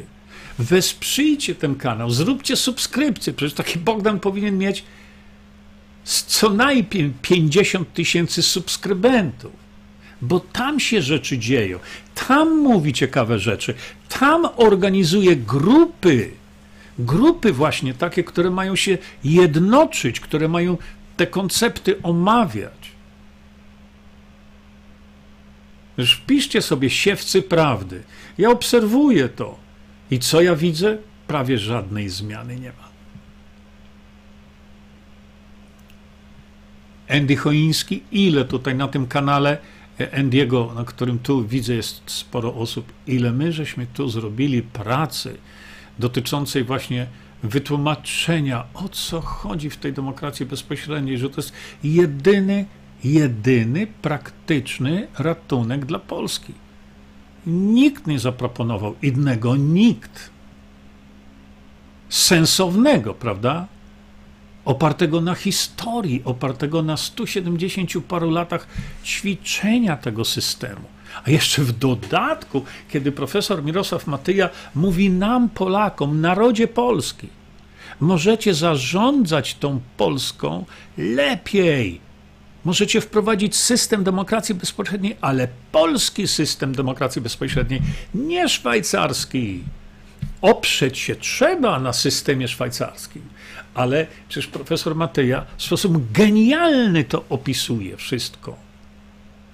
[0.59, 3.33] wesprzyjcie ten kanał, zróbcie subskrypcję.
[3.33, 4.83] Przecież taki Bogdan powinien mieć
[6.03, 9.51] co najmniej 50 tysięcy subskrybentów,
[10.21, 11.79] bo tam się rzeczy dzieją,
[12.27, 13.73] tam mówi ciekawe rzeczy,
[14.09, 16.31] tam organizuje grupy,
[16.99, 20.77] grupy właśnie takie, które mają się jednoczyć, które mają
[21.17, 22.82] te koncepty omawiać.
[25.97, 28.03] Już wpiszcie sobie siewcy prawdy.
[28.37, 29.59] Ja obserwuję to.
[30.11, 30.97] I co ja widzę?
[31.27, 32.93] Prawie żadnej zmiany nie ma.
[37.09, 39.57] Andy Choiński, ile tutaj na tym kanale
[40.17, 45.37] Andiego, na którym tu widzę jest sporo osób, ile my żeśmy tu zrobili pracy
[45.99, 47.07] dotyczącej właśnie
[47.43, 52.65] wytłumaczenia, o co chodzi w tej demokracji bezpośredniej, że to jest jedyny,
[53.03, 56.53] jedyny praktyczny ratunek dla Polski.
[57.47, 60.29] Nikt nie zaproponował innego, nikt.
[62.09, 63.67] Sensownego, prawda?
[64.65, 68.67] Opartego na historii, opartego na 170 paru latach
[69.05, 70.81] ćwiczenia tego systemu.
[71.23, 77.27] A jeszcze w dodatku, kiedy profesor Mirosław Matyja mówi nam, Polakom, narodzie Polski,
[77.99, 80.65] możecie zarządzać tą Polską
[80.97, 82.02] lepiej
[82.63, 87.81] Możecie wprowadzić system demokracji bezpośredniej, ale polski system demokracji bezpośredniej,
[88.13, 89.63] nie szwajcarski.
[90.41, 93.21] Oprzeć się trzeba na systemie szwajcarskim,
[93.73, 98.55] ale przecież profesor Mateja w sposób genialny to opisuje wszystko.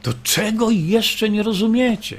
[0.02, 2.18] To czego jeszcze nie rozumiecie?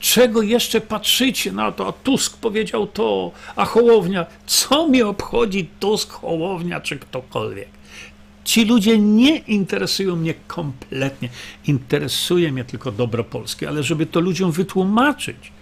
[0.00, 1.88] Czego jeszcze patrzycie na to?
[1.88, 4.26] A Tusk powiedział to, a Hołownia.
[4.46, 7.68] Co mi obchodzi Tusk, Hołownia czy ktokolwiek?
[8.50, 11.28] Ci ludzie nie interesują mnie kompletnie.
[11.66, 15.52] Interesuje mnie tylko dobro Polskie, ale żeby to ludziom wytłumaczyć,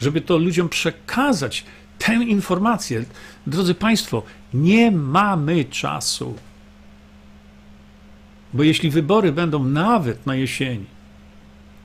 [0.00, 1.64] żeby to ludziom przekazać
[1.98, 3.04] tę informację.
[3.46, 4.22] Drodzy Państwo,
[4.54, 6.34] nie mamy czasu.
[8.52, 10.86] Bo jeśli wybory będą nawet na jesieni,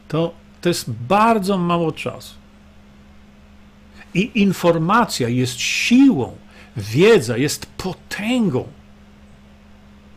[0.07, 2.35] to to jest bardzo mało czasu.
[4.13, 6.37] I informacja jest siłą,
[6.77, 8.67] wiedza jest potęgą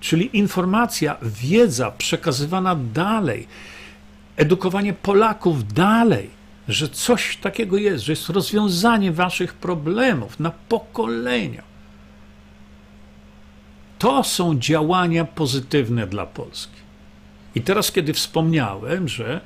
[0.05, 3.47] czyli informacja, wiedza przekazywana dalej,
[4.37, 6.31] edukowanie Polaków dalej,
[6.69, 11.63] że coś takiego jest, że jest rozwiązanie waszych problemów na pokolenia.
[13.99, 16.81] To są działania pozytywne dla Polski.
[17.55, 19.41] I teraz, kiedy wspomniałem, że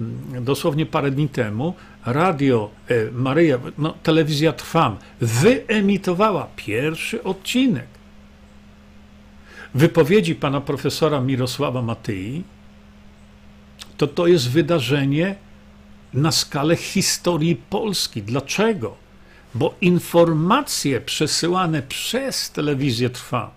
[0.00, 1.74] mm, dosłownie parę dni temu
[2.06, 7.97] radio e, Maryja, no, telewizja Trwam, wyemitowała pierwszy odcinek
[9.74, 12.44] wypowiedzi pana profesora Mirosława Matyi,
[13.96, 15.34] to to jest wydarzenie
[16.14, 18.22] na skalę historii Polski.
[18.22, 18.96] Dlaczego?
[19.54, 23.50] Bo informacje przesyłane przez telewizję Trwam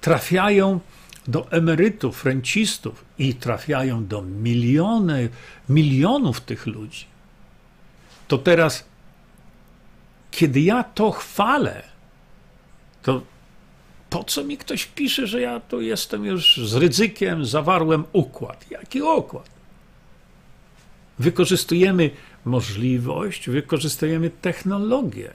[0.00, 0.80] trafiają
[1.28, 5.28] do emerytów, rencistów i trafiają do miliony,
[5.68, 7.06] milionów tych ludzi,
[8.28, 8.84] to teraz,
[10.30, 11.82] kiedy ja to chwalę,
[13.02, 13.22] to
[14.14, 18.64] po co mi ktoś pisze, że ja tu jestem już z ryzykiem, zawarłem układ?
[18.70, 19.50] Jaki układ?
[21.18, 22.10] Wykorzystujemy
[22.44, 25.30] możliwość, wykorzystujemy technologię,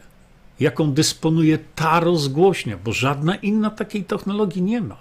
[0.59, 4.97] jaką dysponuje ta rozgłośnia, bo żadna inna takiej technologii nie ma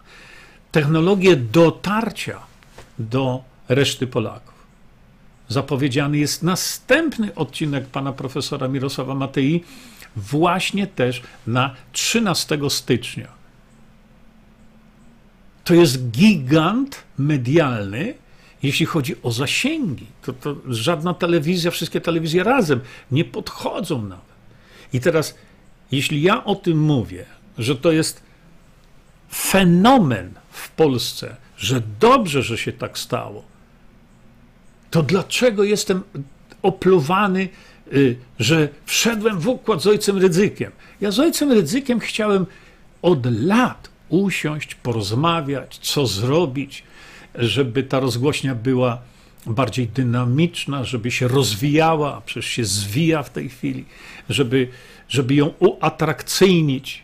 [0.73, 2.41] technologię dotarcia
[2.99, 4.55] do reszty Polaków.
[5.49, 9.65] Zapowiedziany jest następny odcinek pana profesora Mirosława Matei,
[10.17, 13.38] właśnie też na 13 stycznia.
[15.69, 18.15] To jest gigant medialny,
[18.63, 20.07] jeśli chodzi o zasięgi.
[20.23, 24.25] To, to żadna telewizja, wszystkie telewizje razem nie podchodzą nawet.
[24.93, 25.35] I teraz,
[25.93, 27.25] jeśli ja o tym mówię,
[27.59, 28.23] że to jest
[29.35, 33.45] fenomen w Polsce, że dobrze, że się tak stało,
[34.91, 36.03] to dlaczego jestem
[36.63, 37.49] opluwany,
[37.93, 40.73] y, że wszedłem w układ z ojcem Rydzykiem?
[41.01, 42.47] Ja z ojcem Rydzykiem chciałem
[43.03, 46.83] od lat usiąść, porozmawiać, co zrobić,
[47.35, 48.99] żeby ta rozgłośnia była
[49.47, 53.85] bardziej dynamiczna, żeby się rozwijała, przecież się zwija w tej chwili,
[54.29, 54.69] żeby,
[55.09, 57.03] żeby ją uatrakcyjnić,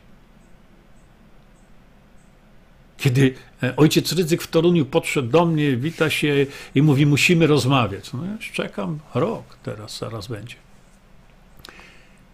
[2.99, 8.13] kiedy e, ojciec Rydzyk w Toruniu podszedł do mnie, wita się i mówi, musimy rozmawiać.
[8.13, 10.57] No ja czekam rok, teraz zaraz będzie.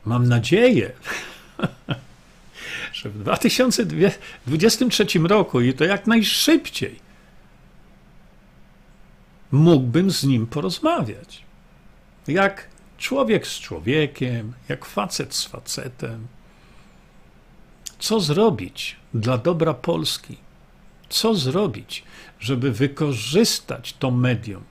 [0.05, 0.93] Mam nadzieję,
[3.03, 6.99] że w 2023 roku i to jak najszybciej
[9.53, 11.45] mógłbym z nim porozmawiać.
[12.29, 16.27] Jak człowiek z człowiekiem, jak facet z facetem.
[17.99, 20.37] Co zrobić dla dobra Polski?
[21.11, 22.05] co zrobić,
[22.41, 24.63] żeby wykorzystać to medium.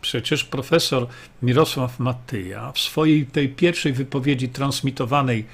[0.00, 1.06] Przecież profesor
[1.42, 5.46] Mirosław Matyja w swojej tej pierwszej wypowiedzi transmitowanej,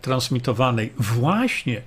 [0.00, 1.82] transmitowanej właśnie e,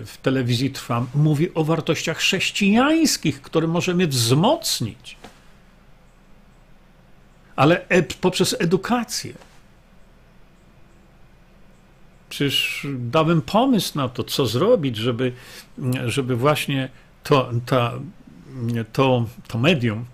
[0.00, 5.16] w telewizji Trwam mówi o wartościach chrześcijańskich, które możemy wzmocnić,
[7.56, 7.86] ale
[8.20, 9.32] poprzez edukację.
[12.28, 15.32] Przecież dałem pomysł na to, co zrobić, żeby,
[16.06, 16.88] żeby właśnie
[17.22, 17.92] to, ta,
[18.92, 20.04] to, to medium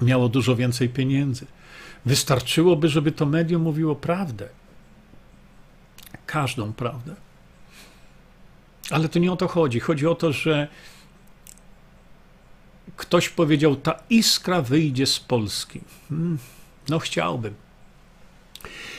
[0.00, 1.46] miało dużo więcej pieniędzy.
[2.06, 4.48] Wystarczyłoby, żeby to medium mówiło prawdę.
[6.26, 7.14] Każdą prawdę.
[8.90, 9.80] Ale to nie o to chodzi.
[9.80, 10.68] Chodzi o to, że
[12.96, 15.80] ktoś powiedział, ta iskra wyjdzie z Polski.
[16.08, 16.38] Hmm,
[16.88, 17.54] no chciałbym.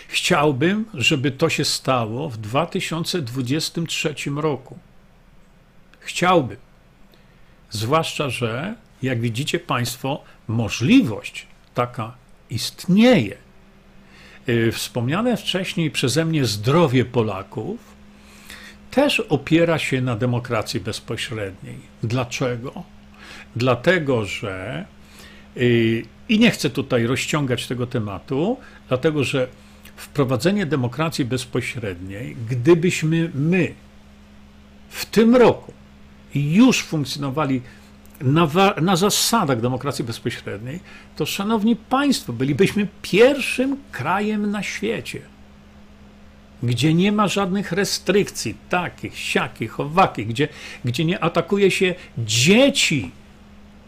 [0.08, 4.78] Chciałbym, żeby to się stało w 2023 roku.
[6.00, 6.58] Chciałbym.
[7.70, 12.16] Zwłaszcza, że jak widzicie Państwo, możliwość taka
[12.50, 13.38] istnieje.
[14.50, 17.98] Y, wspomniane wcześniej przeze mnie zdrowie Polaków
[18.92, 21.78] też opiera się na demokracji bezpośredniej.
[22.04, 22.84] Dlaczego?
[23.56, 24.86] Dlatego, że
[25.58, 29.48] y, i nie chcę tutaj rozciągać tego tematu, dlatego że
[29.96, 33.74] wprowadzenie demokracji bezpośredniej, gdybyśmy my
[34.90, 35.74] w tym roku
[36.36, 37.62] już funkcjonowali
[38.22, 38.48] na,
[38.82, 40.80] na, zasadach demokracji bezpośredniej,
[41.16, 45.22] to szanowni Państwo, bylibyśmy pierwszym krajem na świecie,
[46.64, 50.48] gdzie nie ma żadnych restrykcji, takich, siakich, owakich, gdzie,
[50.86, 53.12] gdzie nie atakuje się dzieci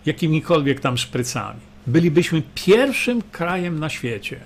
[0.06, 1.60] jakimikolwiek tam szprycami.
[1.88, 4.40] Bylibyśmy pierwszym krajem na świecie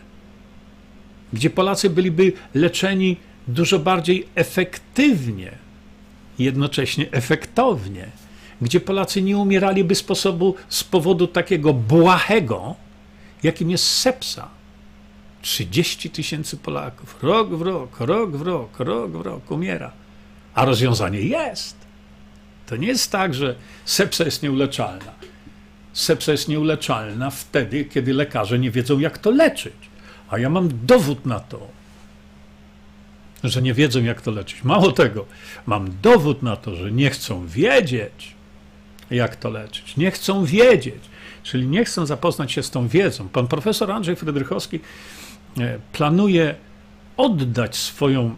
[1.34, 3.18] gdzie Polacy byliby leczeni
[3.48, 5.52] dużo bardziej efektywnie,
[6.40, 8.08] jednocześnie efektownie,
[8.64, 12.76] gdzie Polacy nie umieraliby sposobu, z powodu takiego błahego,
[13.44, 14.48] jakim jest sepsa.
[15.42, 19.92] 30 tysięcy Polaków rok w rok, rok w rok, rok w rok umiera.
[20.56, 21.76] A rozwiązanie jest.
[22.66, 23.56] To nie jest tak, że
[23.86, 25.12] sepsa jest nieuleczalna.
[25.94, 29.74] Sepsa jest nieuleczalna wtedy, kiedy lekarze nie wiedzą, jak to leczyć.
[30.30, 31.68] A ja mam dowód na to,
[33.44, 34.64] że nie wiedzą, jak to leczyć.
[34.64, 35.26] Mało tego,
[35.66, 38.36] mam dowód na to, że nie chcą wiedzieć,
[39.14, 39.98] jak to leczyć.
[39.98, 41.04] Nie chcą wiedzieć,
[41.44, 43.30] czyli nie chcą zapoznać się z tą wiedzą.
[43.30, 44.80] Pan profesor Andrzej Frydrychowski
[45.60, 46.56] e, planuje
[47.18, 48.36] oddać swoją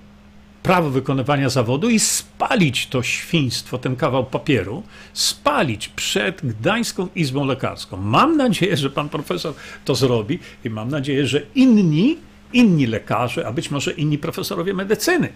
[0.64, 7.98] prawo wykonywania zawodu i spalić to świństwo, ten kawał papieru, spalić przed Gdańską Izbą Lekarską.
[7.98, 9.54] Mam nadzieję, że pan profesor
[9.86, 12.18] to zrobi i mam nadzieję, że inni,
[12.54, 15.30] inni lekarze, a być może inni profesorowie medycyny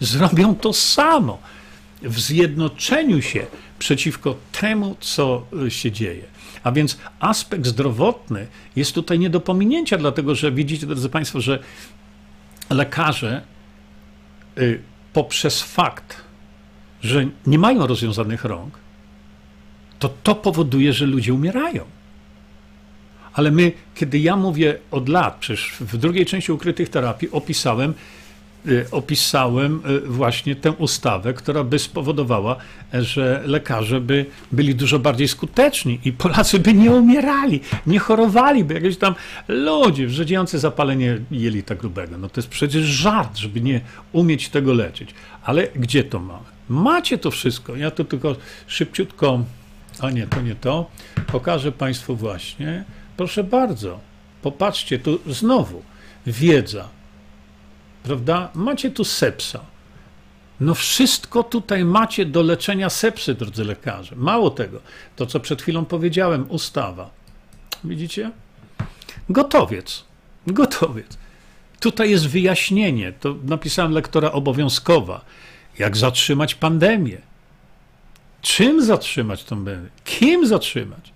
[0.00, 1.38] zrobią to samo
[2.02, 3.46] w zjednoczeniu się
[3.82, 6.24] przeciwko temu, co się dzieje.
[6.62, 11.58] A więc aspekt zdrowotny jest tutaj nie do pominięcia, dlatego że widzicie, drodzy Państwo, że
[12.70, 13.42] lekarze
[14.58, 16.16] Y, poprzez fakt,
[17.02, 18.78] że nie mają rozwiązanych rąk,
[19.98, 21.84] to to powoduje, że ludzie umierają.
[23.32, 27.94] Ale my, kiedy ja mówię od lat, przecież w drugiej części ukrytych terapii opisałem Y,
[28.90, 32.56] opisałem y, właśnie tę ustawę, która by spowodowała,
[32.92, 38.74] że lekarze by byli dużo bardziej skuteczni i Polacy by nie umierali, nie chorowali, by
[38.74, 39.14] jakieś tam
[39.48, 42.18] ludzie wrzedziający zapalenie jelita grubego.
[42.18, 43.80] No to jest przecież żart, żeby nie
[44.12, 45.14] umieć tego leczyć.
[45.44, 46.44] Ale gdzie to mamy?
[46.68, 47.76] Macie to wszystko.
[47.76, 48.36] Ja to tylko
[48.66, 49.44] szybciutko,
[50.00, 50.90] a nie, to nie to,
[51.26, 52.84] pokażę Państwu właśnie.
[53.16, 54.00] Proszę bardzo,
[54.42, 55.82] popatrzcie, tu znowu
[56.26, 56.88] wiedza,
[58.02, 58.50] prawda?
[58.54, 59.60] Macie tu sepsa.
[60.60, 64.16] No wszystko tutaj macie do leczenia sepsy, drodzy lekarze.
[64.16, 64.80] Mało tego,
[65.16, 67.10] to co przed chwilą powiedziałem, ustawa.
[67.84, 68.30] Widzicie?
[69.28, 70.04] Gotowiec.
[70.46, 71.18] Gotowiec.
[71.80, 75.24] Tutaj jest wyjaśnienie, to napisałem lektora obowiązkowa.
[75.78, 77.18] Jak zatrzymać pandemię?
[78.42, 79.88] Czym zatrzymać tą pandemię?
[80.04, 81.12] Kim zatrzymać?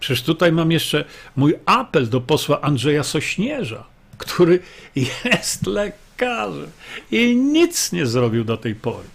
[0.00, 1.04] Przecież tutaj mam jeszcze
[1.36, 3.84] mój apel do posła Andrzeja Sośnierza,
[4.18, 4.60] który
[5.24, 6.05] jest lekarzem
[7.10, 9.08] i nic nie zrobił do tej pory.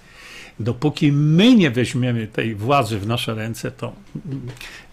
[0.60, 3.94] Dopóki my nie weźmiemy tej władzy w nasze ręce, to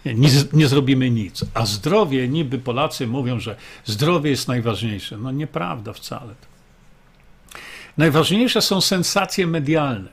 [0.04, 1.44] nie, nie zrobimy nic.
[1.54, 5.18] A zdrowie, niby Polacy mówią, że zdrowie jest najważniejsze.
[5.18, 6.34] No nieprawda wcale.
[7.98, 10.10] Najważniejsze są sensacje medialne.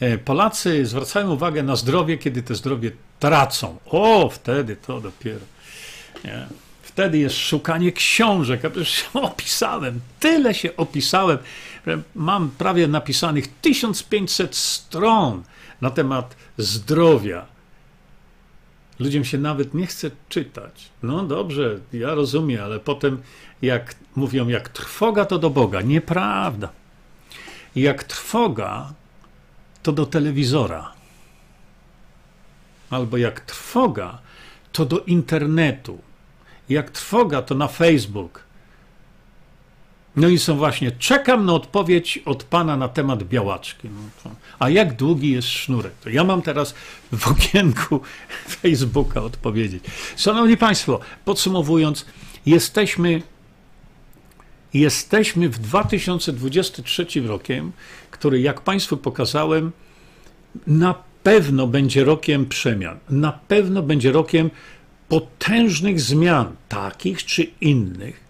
[0.00, 3.76] E, Polacy zwracają uwagę na zdrowie, kiedy te zdrowie tracą.
[3.86, 5.44] O, wtedy to dopiero.
[6.98, 8.62] Wtedy jest szukanie książek.
[8.64, 11.38] Ja już opisałem, tyle się opisałem.
[12.14, 15.42] Mam prawie napisanych 1500 stron
[15.80, 17.46] na temat zdrowia.
[18.98, 20.88] Ludziom się nawet nie chce czytać.
[21.02, 23.22] No dobrze, ja rozumiem, ale potem
[23.62, 25.80] jak mówią, jak trwoga to do Boga.
[25.80, 26.68] Nieprawda.
[27.76, 28.92] Jak trwoga
[29.82, 30.92] to do telewizora.
[32.90, 34.18] Albo jak trwoga
[34.72, 36.07] to do internetu
[36.68, 38.48] jak trwoga, to na Facebook.
[40.16, 43.88] No i są właśnie, czekam na odpowiedź od pana na temat białaczki.
[44.24, 45.92] No a jak długi jest sznurek?
[46.04, 46.74] To ja mam teraz
[47.12, 48.00] w okienku
[48.60, 49.84] Facebooka odpowiedzieć.
[50.16, 52.06] Szanowni Państwo, podsumowując,
[52.46, 53.22] jesteśmy,
[54.74, 57.72] jesteśmy w 2023 rokiem,
[58.10, 59.72] który, jak Państwu pokazałem,
[60.66, 62.98] na pewno będzie rokiem przemian.
[63.10, 64.50] Na pewno będzie rokiem
[65.08, 68.20] potężnych zmian, takich czy innych,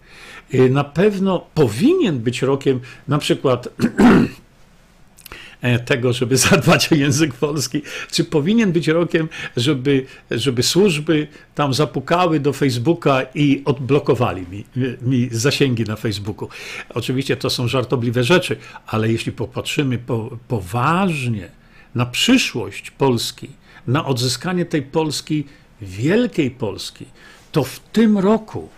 [0.53, 3.67] y, na pewno powinien być rokiem na przykład
[5.61, 11.73] e, tego, żeby zadbać o język polski, czy powinien być rokiem, żeby, żeby służby tam
[11.73, 14.63] zapukały do Facebooka i odblokowali mi,
[15.01, 16.49] mi zasięgi na Facebooku.
[16.89, 18.57] Oczywiście to są żartobliwe rzeczy,
[18.87, 21.49] ale jeśli popatrzymy po, poważnie
[21.95, 23.49] na przyszłość Polski,
[23.87, 25.45] na odzyskanie tej Polski
[25.81, 27.05] Wielkiej Polski,
[27.51, 28.69] to w tym roku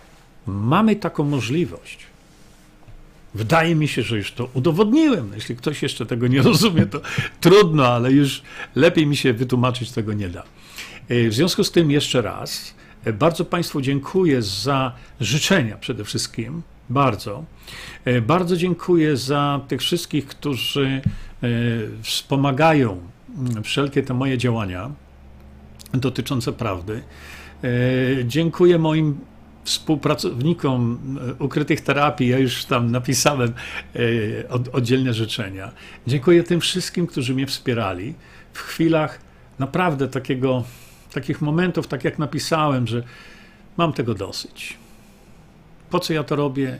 [0.46, 1.98] mamy taką możliwość.
[3.34, 5.30] Wydaje mi się, że już to udowodniłem.
[5.34, 7.00] Jeśli ktoś jeszcze tego nie rozumie, to
[7.40, 8.42] trudno, ale już
[8.74, 10.42] lepiej mi się wytłumaczyć tego nie da.
[11.08, 12.74] E, w związku z tym jeszcze raz
[13.04, 16.62] e, bardzo Państwu dziękuję za życzenia przede wszystkim.
[16.90, 17.44] Bardzo.
[18.04, 21.00] E, bardzo dziękuję za tych wszystkich, którzy
[22.02, 23.00] wspomagają
[23.38, 24.90] mm, wszelkie te moje działania
[25.94, 27.02] dotyczące prawdy.
[27.64, 27.68] E,
[28.24, 29.18] dziękuję moim
[29.64, 30.98] współpracownikom
[31.40, 33.52] e, ukrytych terapii, ja już tam napisałem
[33.96, 35.72] e, oddzielne życzenia.
[36.06, 38.14] Dziękuję tym wszystkim, którzy mnie wspierali
[38.52, 39.18] w chwilach
[39.58, 40.64] naprawdę takiego,
[41.12, 43.02] takich momentów, tak jak napisałem, że
[43.76, 44.76] mam tego dosyć.
[45.90, 46.78] Po co ja to robię?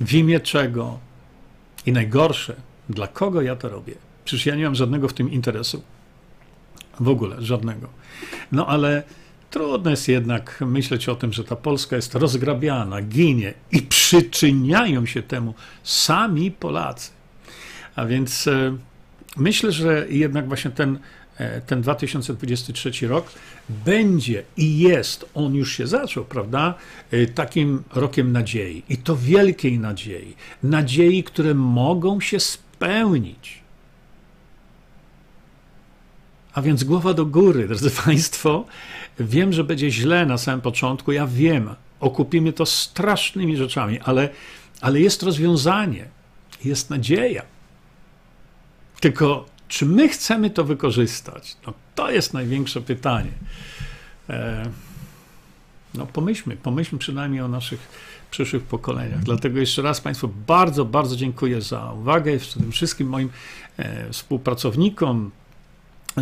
[0.00, 0.98] W imię czego?
[1.86, 2.56] I najgorsze,
[2.88, 3.94] dla kogo ja to robię?
[4.24, 5.82] Przecież ja nie mam żadnego w tym interesu.
[7.00, 7.88] W ogóle żadnego.
[8.52, 9.02] No ale
[9.50, 15.22] trudno jest jednak myśleć o tym, że ta Polska jest rozgrabiana, ginie i przyczyniają się
[15.22, 17.10] temu sami Polacy.
[17.96, 18.76] A więc e,
[19.36, 20.98] myślę, że jednak właśnie ten,
[21.36, 23.32] e, ten 2023 rok
[23.68, 26.74] będzie i jest, on już się zaczął, prawda,
[27.10, 28.82] e, takim rokiem nadziei.
[28.88, 30.36] I to wielkiej nadziei.
[30.62, 33.61] Nadziei, które mogą się spełnić.
[36.54, 38.64] A więc głowa do góry, drodzy Państwo.
[39.20, 41.74] Wiem, że będzie źle na samym początku, ja wiem.
[42.00, 44.28] Okupimy to strasznymi rzeczami, ale,
[44.80, 46.08] ale jest rozwiązanie,
[46.64, 47.42] jest nadzieja.
[49.00, 51.56] Tylko czy my chcemy to wykorzystać?
[51.66, 53.32] No, to jest największe pytanie.
[54.30, 54.70] E,
[55.94, 57.88] no pomyślmy, pomyślmy przynajmniej o naszych
[58.30, 59.20] przyszłych pokoleniach.
[59.20, 62.38] Dlatego jeszcze raz Państwu bardzo, bardzo dziękuję za uwagę.
[62.70, 63.30] Wszystkim moim
[63.76, 65.30] e, współpracownikom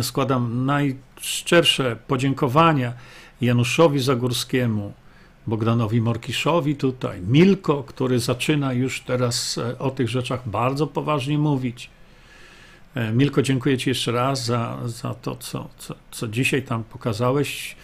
[0.01, 2.93] składam najszczersze podziękowania
[3.41, 4.93] Januszowi Zagórskiemu,
[5.47, 11.89] Bogdanowi Morkiszowi tutaj, Milko, który zaczyna już teraz e, o tych rzeczach bardzo poważnie mówić.
[12.95, 17.75] E, Milko, dziękuję Ci jeszcze raz za, za to, co, co, co dzisiaj tam pokazałeś,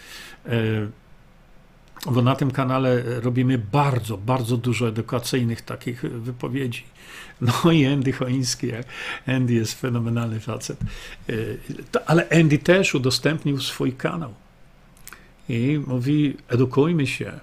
[0.46, 0.50] e,
[2.10, 6.84] bo na tym kanale robimy bardzo, bardzo dużo edukacyjnych takich wypowiedzi.
[7.40, 8.70] No i Andy Choiński,
[9.26, 10.78] Andy jest fenomenalny facet,
[11.28, 11.32] e,
[12.06, 14.34] ale Andy też udostępnił swój kanał
[15.48, 17.40] i mówi, edukujmy się,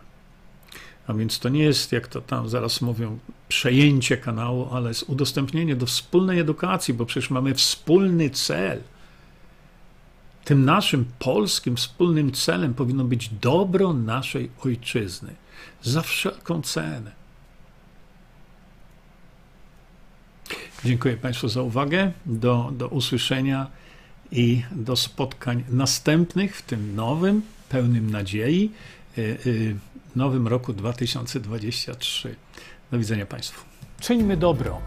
[1.07, 3.19] a więc to nie jest, jak to tam zaraz mówią,
[3.49, 8.81] przejęcie kanału, ale jest udostępnienie do wspólnej edukacji, bo przecież mamy wspólny cel.
[10.45, 15.35] Tym naszym polskim wspólnym celem powinno być dobro naszej ojczyzny
[15.81, 17.24] za wszelką cenę.
[20.85, 22.11] Dziękuję Państwu za uwagę.
[22.25, 23.67] Do, do usłyszenia
[24.31, 28.71] i do spotkań następnych w tym nowym, pełnym nadziei.
[29.17, 29.75] Y, y,
[30.15, 32.35] nowym roku 2023.
[32.91, 33.65] Do widzenia Państwu.
[33.99, 34.81] Czyńmy dobro.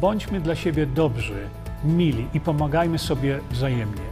[0.00, 1.48] Bądźmy dla siebie dobrzy,
[1.84, 4.02] mili i pomagajmy sobie wzajemnie.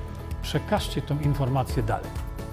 [0.42, 2.25] Przekażcie tę informację dalej.